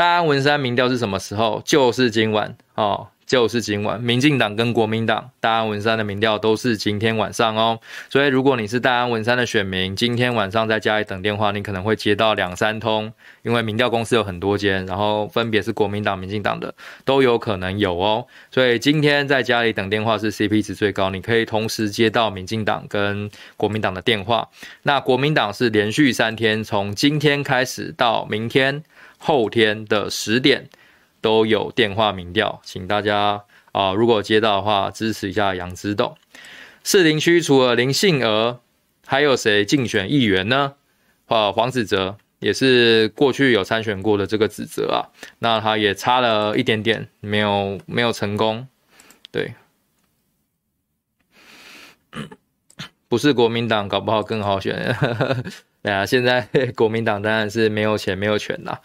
[0.00, 1.60] 大安文山民调是什么时候？
[1.62, 4.00] 就是今晚哦，就是今晚。
[4.00, 7.78] 民进党跟国民党大安文山的民调都是今天晚上哦。
[8.08, 16.74] 所以如果你是大安文山的选民，今天晚上在家里等电话，你可能会接到两三通，因为民调公司有很多间，然后分别是国民党、民进党的
[17.04, 18.26] 都有可能有哦。
[18.50, 24.48] 所以今天在家里等电话是 CP 值最高，你可以同时接到民进党跟国民党的电话。
[24.84, 28.82] 那国民党是连续三天，从今天开始到明天。
[29.22, 30.70] 后天的十点
[31.20, 36.16] 都有电话民调，请大家啊、呃，如果接到的话，支持一下杨之斗。
[36.82, 38.62] 士林区除了林信娥，
[39.06, 40.76] 还有谁竞选议员呢？
[41.26, 48.66] 啊，黄子哲也是过去有参选过的这个子哲啊，那他也差了一点点，没有没有成功。
[49.30, 49.52] 对，
[53.06, 54.96] 不是国民党，搞不好更好选。
[55.82, 58.80] 对啊，现在国民党当然是没有钱没有权啦。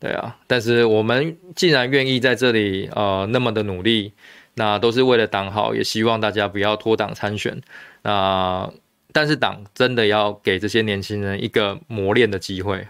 [0.00, 4.14] 对啊，但是我们既然愿意在这里呃那么的努力，
[4.54, 7.60] 那都是为了党好，也希望大家不要脱党参选。
[8.02, 8.72] 那
[9.12, 12.88] 但是党真的要给这些年轻人一个磨练的机会。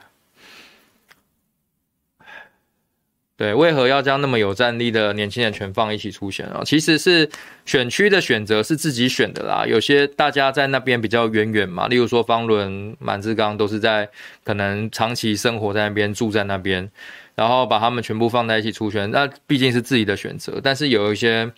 [3.41, 6.61] 对，为何要将那么有战力的年轻人全放一起出选啊？
[6.63, 7.27] 其实是
[7.65, 9.65] 选区的选择是自己选的啦。
[9.67, 14.07] 有些大家在那边比较远远嘛，例如说方伦、满志刚都是在
[14.45, 16.91] 可能长期生活在那边，住在那边，
[17.35, 20.61] 然后把他们全部放在一起出选，那毕竟是自己的选择。
[20.63, 21.51] 但是有一些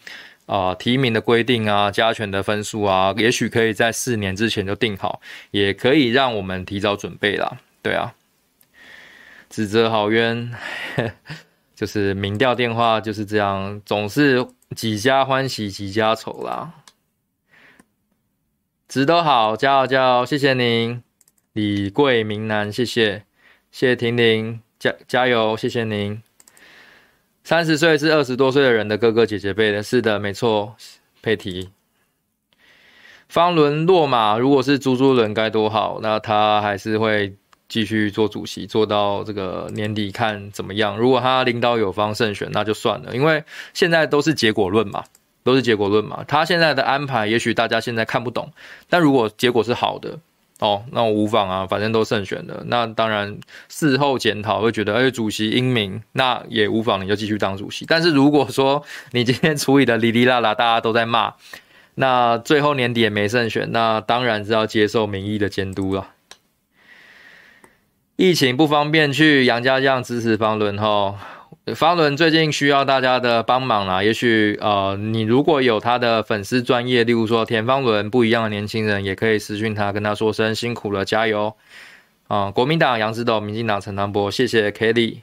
[0.46, 5.20] 啊、提名的规定啊、加权的分数啊，也许可以在四年之前就定好，
[5.50, 7.58] 也可以让我们提早准备啦。
[7.82, 8.14] 对啊，
[9.50, 10.52] 指责好冤。
[11.82, 16.74] 就是民调电话就是这样，总是几家欢喜几家愁啦。
[18.86, 21.02] 值都好，加油加油，谢谢您，
[21.54, 23.24] 李贵明南，谢谢，
[23.72, 26.22] 谢谢婷婷，加加油，谢谢您。
[27.42, 30.76] 三十岁是二十多岁的人的哥哥姐姐辈的，是的，没错，
[31.20, 31.70] 佩提。
[33.28, 37.34] 方伦落马，如果是朱朱伦该多好，那他还是会。
[37.72, 40.94] 继续做主席，做到这个年底看怎么样。
[40.98, 43.42] 如果他领导有方胜选，那就算了，因为
[43.72, 45.04] 现在都是结果论嘛，
[45.42, 46.22] 都是结果论嘛。
[46.28, 48.52] 他现在的安排，也许大家现在看不懂，
[48.90, 50.18] 但如果结果是好的，
[50.58, 52.62] 哦，那我无妨啊，反正都胜选了。
[52.66, 53.38] 那当然
[53.70, 57.86] 事后检讨会觉得，哎，主席英明，那也无妨，你就继续当主席。
[57.86, 61.32] 但是如果说你今天处理的哩哩啦啦，大家都在骂，
[61.94, 66.10] 那最后年底也没胜选，那当然是要接受民意的监督了。
[68.22, 71.18] 疫情不方便去杨家将支持方伦哈，
[71.74, 74.00] 方伦最近需要大家的帮忙啦。
[74.00, 81.56] 也许呃，你如果有他的粉丝专业，例如说田方伦不一样的年轻人，也可以私讯他，跟他说声辛苦了，加油。
[82.28, 85.22] 啊、国民党杨指导，民进党陈唐波，谢谢 Kelly，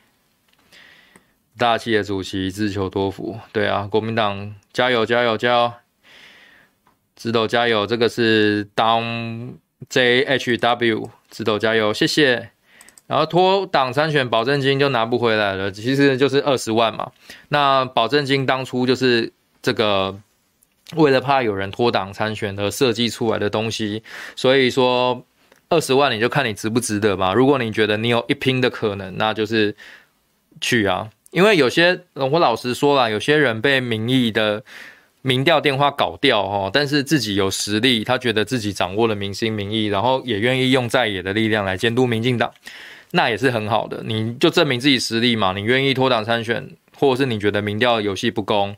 [1.58, 5.72] 大气的主席自求多福，对啊，国民党加油加油加油，
[7.16, 9.54] 指导加油，这个是当
[9.90, 12.50] JHW 指导加油，谢谢。
[13.10, 17.12] 然后脱党参选保证金就拿不回来了，其实就是二十万嘛。
[17.48, 19.34] 那保证金当初就是
[19.64, 20.16] 这个
[20.96, 24.04] 为了怕有人脱党参选而设计出来的东西，
[24.36, 25.26] 所以说
[25.70, 27.34] 二十万你就看你值不值得吧。
[27.34, 29.76] 如果你觉得你有一拼的可能，那就是
[30.62, 31.10] 去啊。
[31.32, 34.64] 因为有些我老实说啦，有些人被民意的
[35.24, 42.52] 民调电话搞掉哦，但是自己有实力，他觉得自己掌握了民心民意，然后也愿意用在野的力量来监督民进党。
[43.12, 45.52] 那也是很好的，你就证明自己实力嘛。
[45.52, 48.76] 你愿意脱党参选，或者是你觉得民调游戏不公，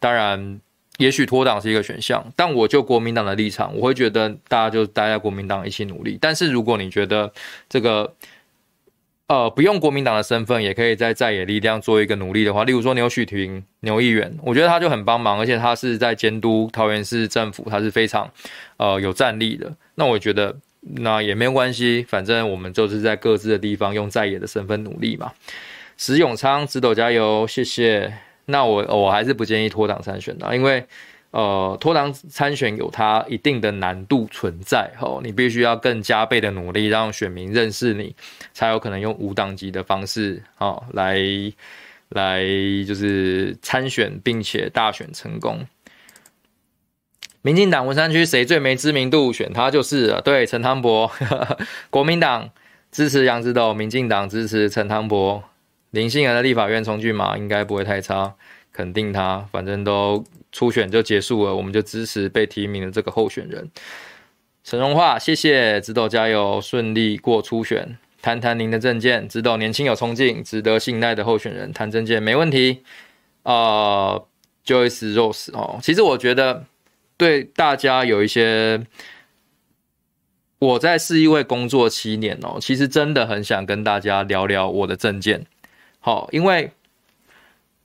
[0.00, 0.60] 当然，
[0.96, 2.26] 也许脱党是一个选项。
[2.34, 6.18] 但我就国民党的立场，我会觉得大家就待在国民党一起努力。
[6.20, 7.32] 但是如果你觉得
[7.68, 8.12] 这个，
[9.28, 18.28] 呃，不用国民党的身份，也可以在在野力量做一个努力的话，例如说牛煦庭牛议员，我觉得他就很帮忙，而且他是在监督桃园市政府，他是非常
[18.76, 19.72] 呃有战力的。
[19.94, 20.56] 那我觉得。
[20.80, 25.32] 那也没有关系，反正我们就是在各自的地方用在野的身份努力嘛。
[25.96, 28.12] 石永昌，直斗加油，谢谢。
[28.46, 30.82] 那我我还是不建议脱党参选的，因为
[31.32, 38.14] 呃脱党参选有它一定的难度存在哦，你必须要更加倍的努力，让选民认识你，
[38.54, 41.18] 才有可能用无党籍的方式哦来
[42.10, 42.42] 来
[42.86, 45.66] 就是参选，并且大选成功。
[47.48, 49.32] 民进党文山区谁最没知名度？
[49.32, 50.20] 选他就是了。
[50.20, 51.10] 对，陈汤博。
[51.88, 52.50] 国民党
[52.92, 55.42] 支持杨指导，民进党支持陈汤博。
[55.92, 58.34] 林信仁的立法院重骏嘛，应该不会太差，
[58.70, 59.48] 肯定他。
[59.50, 60.22] 反正都
[60.52, 63.70] 初选就结束了，我们就支持被提名的这个候选人。
[64.62, 67.96] 陈荣化，谢谢指导加油，顺利过初选。
[68.20, 71.72] 谈谈您的政见，指导年轻有冲劲、值得信赖的候选人。
[71.72, 72.82] 谈政见没问题。
[73.44, 74.22] 呃
[74.66, 76.66] ，Joyce Rose 哦，其实我觉得。
[77.18, 78.86] 对大家有一些，
[80.60, 85.44] 我在市议会工作七年哦，其实真的很想跟大家聊聊我的政见。
[85.98, 86.70] 好，因为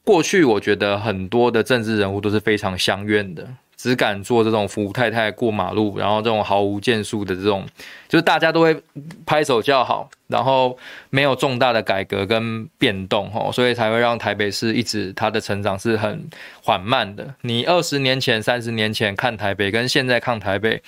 [0.04, 3.56] 过去我觉得很多的政治人物都是非常相怨的。
[3.76, 7.66] 只敢做这种扶太太过马路，然后这种毫无建树的这种，
[8.08, 8.82] 就是大家都会
[9.26, 10.78] 拍手叫好，然后
[11.10, 16.30] 没有重大的改革跟变动，吼，所以才会让台北市一直它的成长是很
[16.64, 17.36] 缓慢的。
[17.42, 20.82] 你二十年前、三十年前看台北，跟现在看台北，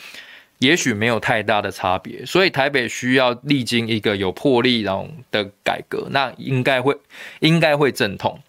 [0.59, 2.25] 也许没有太大的差别。
[2.25, 6.95] 所以台北需要历经一个有魄力然后的改革，那应该会
[7.39, 8.39] 应该会阵痛。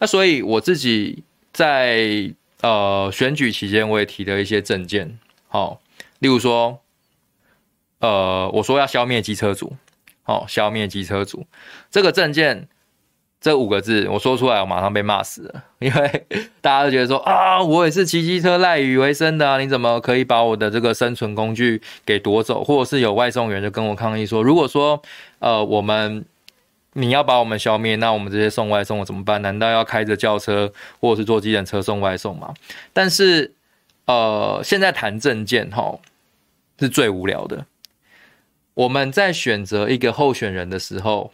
[0.00, 1.22] 那所以我自己
[1.52, 2.32] 在。
[2.62, 5.80] 呃，选举期间我也提了一些政见，好，
[6.20, 6.78] 例如说，
[7.98, 9.76] 呃，我说要消灭机车族，
[10.22, 11.44] 好，消灭机车族
[11.90, 12.68] 这个政见，
[13.40, 16.26] 这五个字我说出来，我马上被骂死了， 因为
[16.60, 22.62] 大家都觉得说啊，我也是骑机车赖以为生的啊，你怎么可以把我的这个生存工具给夺走？
[22.62, 25.02] 或者是有外送员就跟我抗议说，如果说，
[25.40, 26.24] 呃，我们
[26.94, 29.40] 你要把我们消灭，那我们这些送外送的怎么办？
[29.40, 32.52] 难道要开着轿车或者是坐机程车送外送吗？
[32.92, 33.54] 但是，
[34.04, 35.98] 呃，现在谈证件哈，
[36.78, 37.66] 是最无聊的。
[38.74, 41.32] 我们在选择一个候选人的时候，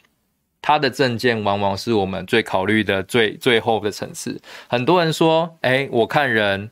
[0.63, 4.41] 他的证件往往是我们最考虑的最最后的层次。
[4.69, 6.71] 很多人说，哎，我看人。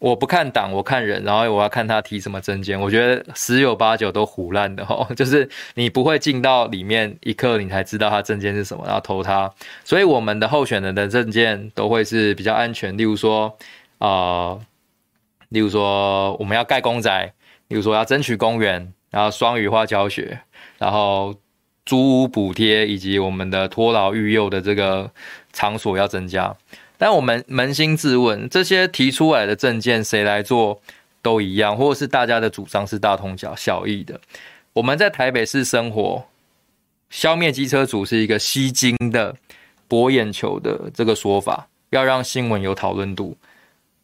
[0.00, 2.80] 我不看党，我看人，然后我要看他提什么证件。
[2.80, 9.52] 我觉得十有八九都唬烂的齁， 就是你不会进到里面一刻，你才知道他证件是什么，然后投他。
[9.84, 13.54] 所以我们的候选人的证件都会是比较安全，例如说，
[13.98, 14.58] 呃，
[15.50, 17.30] 例如说我们要盖公宅，
[17.68, 20.40] 例如说要争取公园，然后双语化教学，
[20.78, 21.34] 然后
[21.84, 25.10] 租屋补贴，以及我们的托老育幼的这个
[25.52, 26.56] 场所要增加。
[27.00, 30.82] 但我们扪心自问，这些提出来的政见谁来做
[31.22, 34.20] 都一样，或者是大家的主张是大同小异的。
[34.74, 36.22] 我们在台北市生活，
[37.08, 39.34] 消灭机车族是一个吸睛的、
[39.88, 43.34] 博眼球的这个说法，要让新闻有讨论度。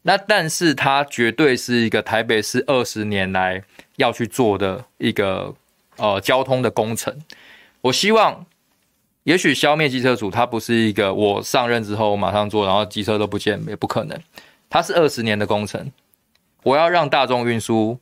[0.00, 3.62] 那但是它绝对是一个台北市二十年来
[3.96, 5.54] 要去做的一个
[5.98, 7.14] 呃交通的工程。
[7.82, 8.46] 我希望。
[9.26, 14.16] 也许消灭机车族，它不是一个我上任之后马上做，然后机车都不见，也不可能。
[14.70, 15.90] 它是二十年的工程。
[16.62, 17.98] 我要让大众运输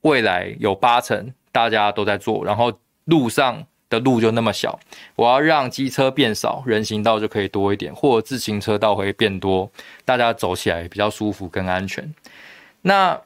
[0.00, 2.72] 未来有八成大家都在做，然后
[3.04, 4.80] 路上的路就那么小。
[5.14, 9.70] 我要让机车变少，人行道就可以多一点，或者自行车道会变多，
[10.04, 12.12] 大家走起来比较舒服、更安全。
[12.82, 13.20] 那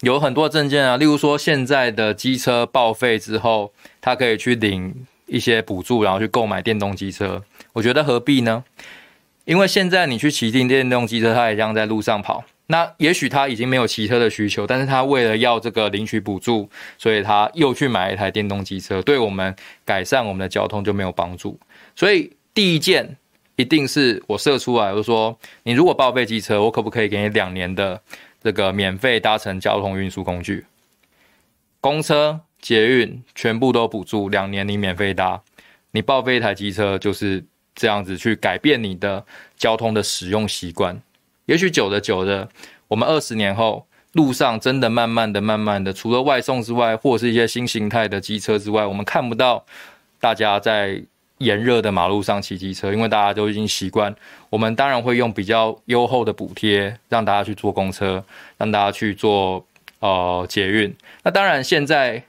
[0.00, 5.06] 有很多证件啊，例如说现在的机车报废之后，它可以去领。
[5.30, 8.64] 一些补助，然后去购买电动机车，我觉得何必呢？
[9.44, 12.44] 因为现在你去骑电电动机车，它也这样在路上跑。
[12.66, 16.68] 那也许他已经没有骑车的需求，但是他为了要这个领取补助，
[16.98, 19.54] 所以他又去买一台电动机车，对我们
[19.84, 21.58] 改善我们的交通就没有帮助。
[21.96, 23.16] 所以第一件
[23.56, 28.00] 一定是我设出来，我说你如果报废机车，我可不可以给你两年的
[28.40, 30.64] 这个免费搭乘交通运输工具，
[31.80, 32.40] 公车？
[32.60, 35.40] 捷运全部都补助，两年你免费搭，
[35.92, 37.42] 你报废一台机车就是
[37.74, 39.24] 这样子去改变你的
[39.56, 41.00] 交通的使用习惯。
[41.46, 42.48] 也许久的久的，
[42.86, 49.64] 我们二十年后路上真的慢慢的、慢慢的，除了外送之外，或是一些新形态的机车之外，我们看不到
[50.20, 51.02] 大家在
[51.38, 54.14] 炎热的马路上骑机车，因为大家都已经习惯。
[54.50, 58.22] 我们当然会用比较优厚的补贴，让大家去坐公车，
[58.58, 59.64] 让大家去坐
[60.00, 60.94] 呃捷运。
[61.22, 62.22] 那当然现在。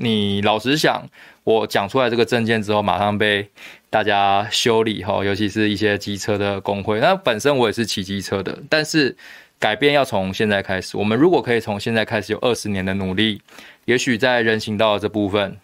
[0.00, 1.04] 你老实想，
[1.42, 3.48] 我讲出来这个政见之后，马上被
[3.90, 7.00] 大家修理哈，尤其是一些机车的工会。
[7.00, 9.16] 那本身我也是骑机车的，但是
[9.58, 10.96] 改变要从现在开始。
[10.96, 13.42] 我们如果可以从现在开始有二十年的努力，
[13.86, 15.56] 也许在人行道这部分，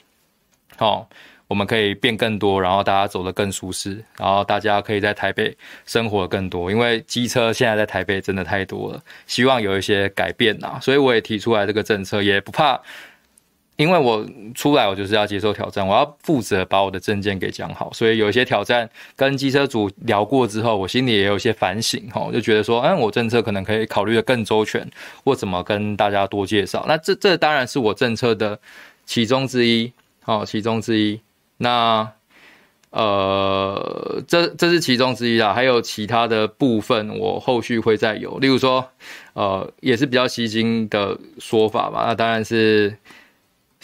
[0.77, 1.09] 好，
[1.47, 5.57] 我们可以变更多，然后大家走得更舒适，然后大家可以在台北
[5.87, 6.73] 生活更多。
[6.73, 10.77] 因为机车现在在台北真的太多了，希望有一些改变呐。
[10.83, 12.81] 所以我也提出来这个政策，也不怕。
[13.77, 24.89] 因为我出来，我就是要接受挑战，我要负责把我的政见给讲好，所以有一些挑战跟机车主聊过之后，我心里也有一些反省哈，就觉得说，嗯，我政策可能可以考虑的更周全，
[25.25, 26.85] 或怎么跟大家多介绍。
[26.87, 28.57] 那这这当然是我政策的
[29.05, 31.21] 其中之一，好，其中之一。
[31.57, 32.09] 那
[32.91, 38.89] 呃，这这是其中之一啦，还有其他的部分，我后续会再有，例如说，
[39.33, 42.05] 呃，也是比较吸睛的说法吧。
[42.07, 42.97] 那当然是。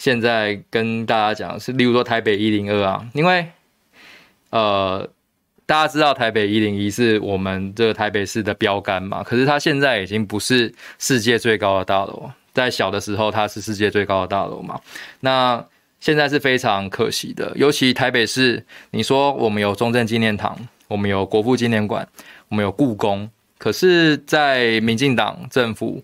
[0.01, 3.45] 现在跟大家讲是，例如说台北一零二啊，因为
[4.49, 5.07] 呃
[5.67, 14.81] 大家知道台北一零一是我们这个台北市的标杆嘛，可是它现在已经不是世界最高的大楼，在小的时候它是世界最高的大楼嘛，
[15.19, 15.63] 那
[15.99, 22.07] 现在是非常可惜的，尤其台北市，你说我们有中正纪念堂，我们有国父纪念馆，
[22.49, 23.29] 我们有故宫，
[23.59, 26.03] 可是，在民进党政府。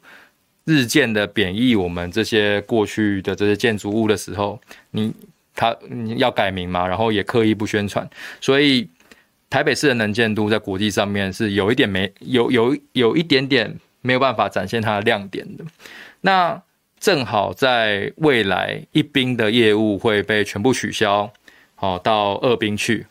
[0.68, 4.60] 日渐的贬义我们这些过去的这些建筑物的时候，
[4.92, 5.14] 你
[5.56, 8.08] 他你要改名嘛，然后也刻意不宣传，
[8.42, 8.86] 所以
[9.50, 15.64] 台北市的能见度在国际上面是有一点没有有有一点点没有办法展现它的亮点的。
[16.20, 16.62] 那
[17.00, 21.32] 正好在未来一兵的业务会被全部取消，
[21.76, 23.06] 好到二兵去。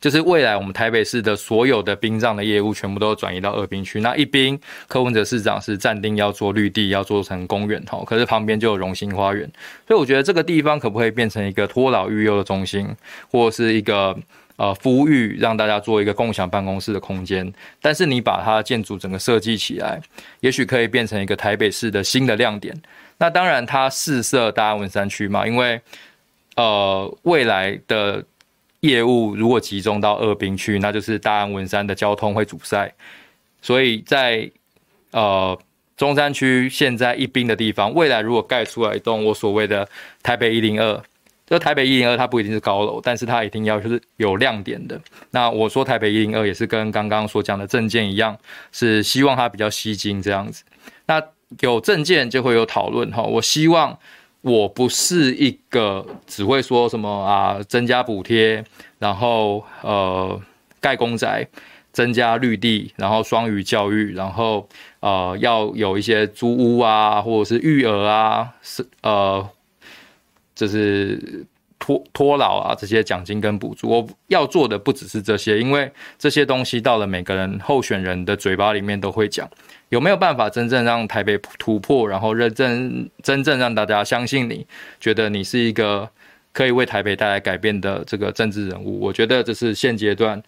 [0.00, 4.00] 就是未来我们台北市的所有的殡葬的业务全部都转移到二殡区。
[4.00, 9.50] 那一殡柯文哲市长是暂定要做绿地，要做成公园哈，可是旁边就有荣兴花园，
[9.86, 12.88] 所以我觉得这个地方可不可以变成一个托老育幼的中心，
[13.30, 14.16] 或者是一个
[14.56, 17.52] 呃服务育，让大家做一个共享办公室的空间？
[17.82, 20.00] 但是你把它建筑整个设计起来，
[20.40, 22.74] 也许可以变成一个台北市的新的亮点。
[23.18, 25.80] 那当然它四设大安文山区嘛，因为。
[26.56, 28.20] 呃未来的
[28.80, 32.92] 业务如果集中到二兵区，那就是大安文山的交通会阻塞，
[33.60, 34.50] 所以在
[35.10, 35.58] 呃
[35.96, 39.88] 中山区现在一兵的地方，未来如果盖出来一栋我所谓的
[40.22, 41.02] 台北一零二。
[41.50, 45.00] 这台北一零二它不一定是高楼，但是它一定要就是有亮点的。
[45.30, 48.36] 那我说台北一零二也是跟刚刚所讲的政见一样，
[48.70, 50.62] 是希望它比较吸睛这样子。
[51.06, 51.22] 那
[51.60, 53.22] 有政见就会有讨论哈。
[53.22, 53.98] 我希望
[54.48, 58.64] 我不是一个只会说什么啊，增加补贴，
[58.98, 60.40] 然后呃
[60.80, 61.46] 盖公宅，
[61.92, 64.68] 增加绿地，然后双语教育，然后
[65.00, 69.48] 呃要有一些租屋啊，或者是育儿啊，是呃。
[70.58, 71.46] 就是
[71.78, 79.48] 托托老啊，这些奖金跟补助，我要做的不只是这些，因为这些东西到了每个人候选人的嘴巴里面都会讲，
[79.88, 84.66] 有没有办法真正让台北突破，然后认真真正让大家相信你，
[84.98, 86.10] 觉得你是一个
[86.52, 89.00] 可以为台北带来改变的这个政治人物？
[89.00, 90.42] 我觉得这是现阶段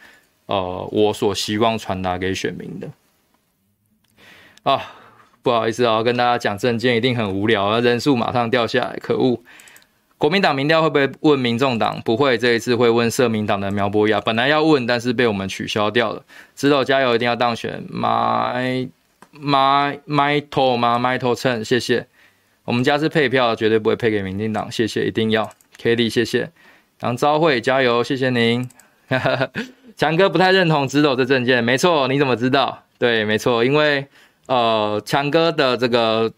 [0.46, 2.88] 呃我所希望传达给选民的。
[4.64, 4.94] 啊，
[5.42, 9.40] 不好意思啊，跟大家讲政见一定很无聊啊，人数马上掉下来，可恶。
[10.20, 11.98] 国民党民调会不会问民众党？
[12.02, 14.20] 不会，这一次会问社民党的苗博雅。
[14.20, 16.22] 本来要问，但是被我们取消掉了。
[16.54, 17.82] 直斗加油，一定要当选。
[17.90, 18.90] My
[19.32, 22.06] My My 头吗？My 头称，谢谢。
[22.66, 24.70] 我们家是配票，绝对不会配给民进党。
[24.70, 25.50] 谢谢，一定要。
[25.78, 26.50] K D，谢谢。
[27.00, 28.68] 杨昭慧，加油，谢谢您。
[29.96, 32.82] 强哥不太认同直斗这证件，没错，你怎么知道？
[32.98, 34.06] 对，没错，因为
[34.48, 36.30] 呃，强哥的这个。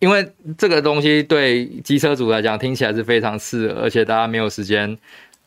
[0.00, 4.98] 因为这个东西对机车主来讲听起来是非常刺耳，而且大家没有时间，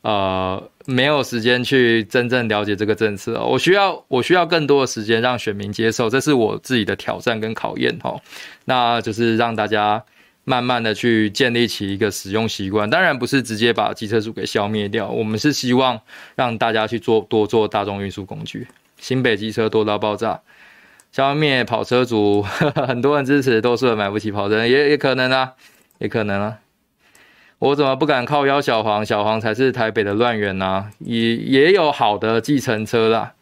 [0.01, 3.43] 呃，没有时间去真正了解这个政策。
[3.43, 8.15] 我需要我需要更多的时间让选民接受，这是我自己的挑战跟考验哈。
[8.65, 10.03] 那就是让大家
[10.43, 15.99] 慢慢的去建立起一个使用习惯，当然不是直接把机车主给消灭掉，我们是希望
[16.35, 18.67] 让大家去做多做大众运输工具。
[18.99, 20.39] 新北机车多到爆炸。
[21.13, 22.41] 消灭跑车族，
[22.73, 25.53] 很多人支持，多数人买不起跑车，也也可能啊，
[25.99, 26.57] 也可能啊。
[27.59, 29.05] 我怎么不敢靠邀小黄？
[29.05, 33.35] 小黄才是台北的乱源呐，也也有好的计程车啦，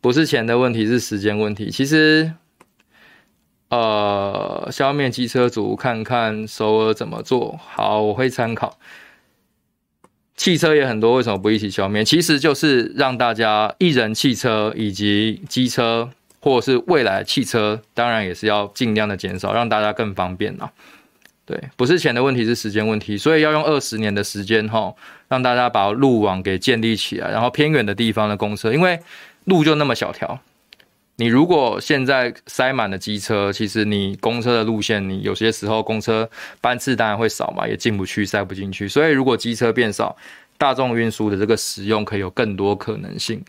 [0.00, 1.68] 不是钱的问题，是时间问题。
[1.68, 2.32] 其实，
[3.70, 8.78] 呃，消灭机车族，看看首尔怎么做好，我会参考。
[10.36, 12.04] 汽车也很多，为什么不一起消灭？
[12.04, 16.10] 其实就是让大家一人汽车以及机车。
[16.40, 20.70] 或者是未来汽车，当然也是要尽量的减少，让大家更方便啊。
[21.44, 24.94] 对，不是钱的问题，是时间问题，所以要用二十年的时间哈，
[25.28, 29.00] 让大家把路网给建立起来，然后偏远的地方的公车，因为
[29.46, 30.38] 路就那么小条，
[31.16, 36.30] 你如果现在塞满了机车，其实你公车的路线，你有些时候公车
[36.60, 38.86] 班次当然会少嘛，也进不去，塞不进去。
[38.86, 40.16] 所以如果机车变少，
[40.56, 43.42] 大众运输的这个使用可以有更多可能性。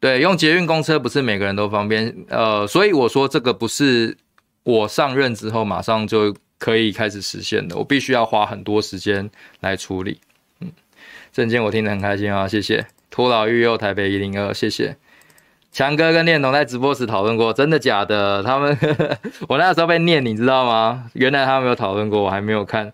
[0.00, 4.16] 对，用捷运公车不是每个人都方便，呃，所以我说这个不是
[4.62, 9.30] 我上任之后马上就可以开始实现的，我必须要花很多时间
[9.60, 10.20] 来处理。
[10.60, 10.70] 嗯，
[11.32, 12.86] 政见我听得很开心啊，谢谢。
[13.10, 14.96] 托老育幼台北一零二，谢谢。
[15.72, 18.42] 强哥跟念童在直播时讨论过，真的假的？
[18.42, 18.78] 他们
[19.48, 21.10] 我那时候被念，你知道吗？
[21.14, 22.92] 原来他们有讨论过，我还没有看。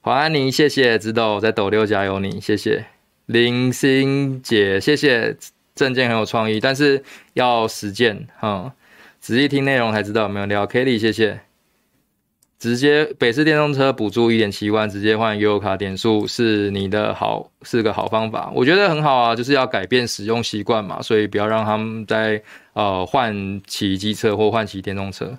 [0.00, 0.98] 黄安宁，谢谢。
[0.98, 2.86] 直斗在斗六加油你，谢谢。
[3.26, 5.36] 林心姐，谢谢。
[5.74, 7.02] 证件很有创意，但是
[7.32, 8.72] 要实践哈，
[9.20, 10.66] 仔细听内容才知道有没有料。
[10.66, 11.40] Kelly，谢谢。
[12.58, 25.38] 直接北市电动车补助一点七万，直接换悠游卡点数是你的好，是个好方法，我觉得很好啊，就是要改变使用习惯嘛，所以不要让他们在呃换骑机车或换骑电动车。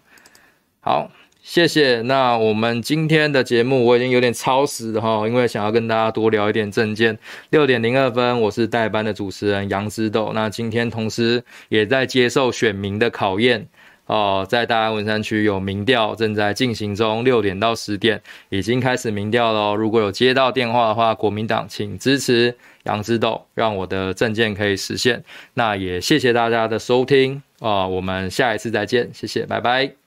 [0.79, 1.09] 好。
[1.47, 2.01] 谢谢。
[2.01, 7.15] 那我们今天的节目我已经有点超时了哈，因为想要跟大家多聊一点政见。
[7.51, 10.31] 六点零二分，我是代班的主持人杨之豆。
[10.33, 13.67] 那今天同时也在接受选民的考验
[14.07, 18.19] 哦，在大安文山区有民调正在进行中，六点到十点
[18.49, 19.75] 已经开始民调了。
[19.75, 25.23] 如果有接到电话的话，国民党请支持杨之豆，让我的政见可以实现。
[25.53, 30.04] 那也谢谢大家的收听啊，我们下一次再见，谢谢，拜拜。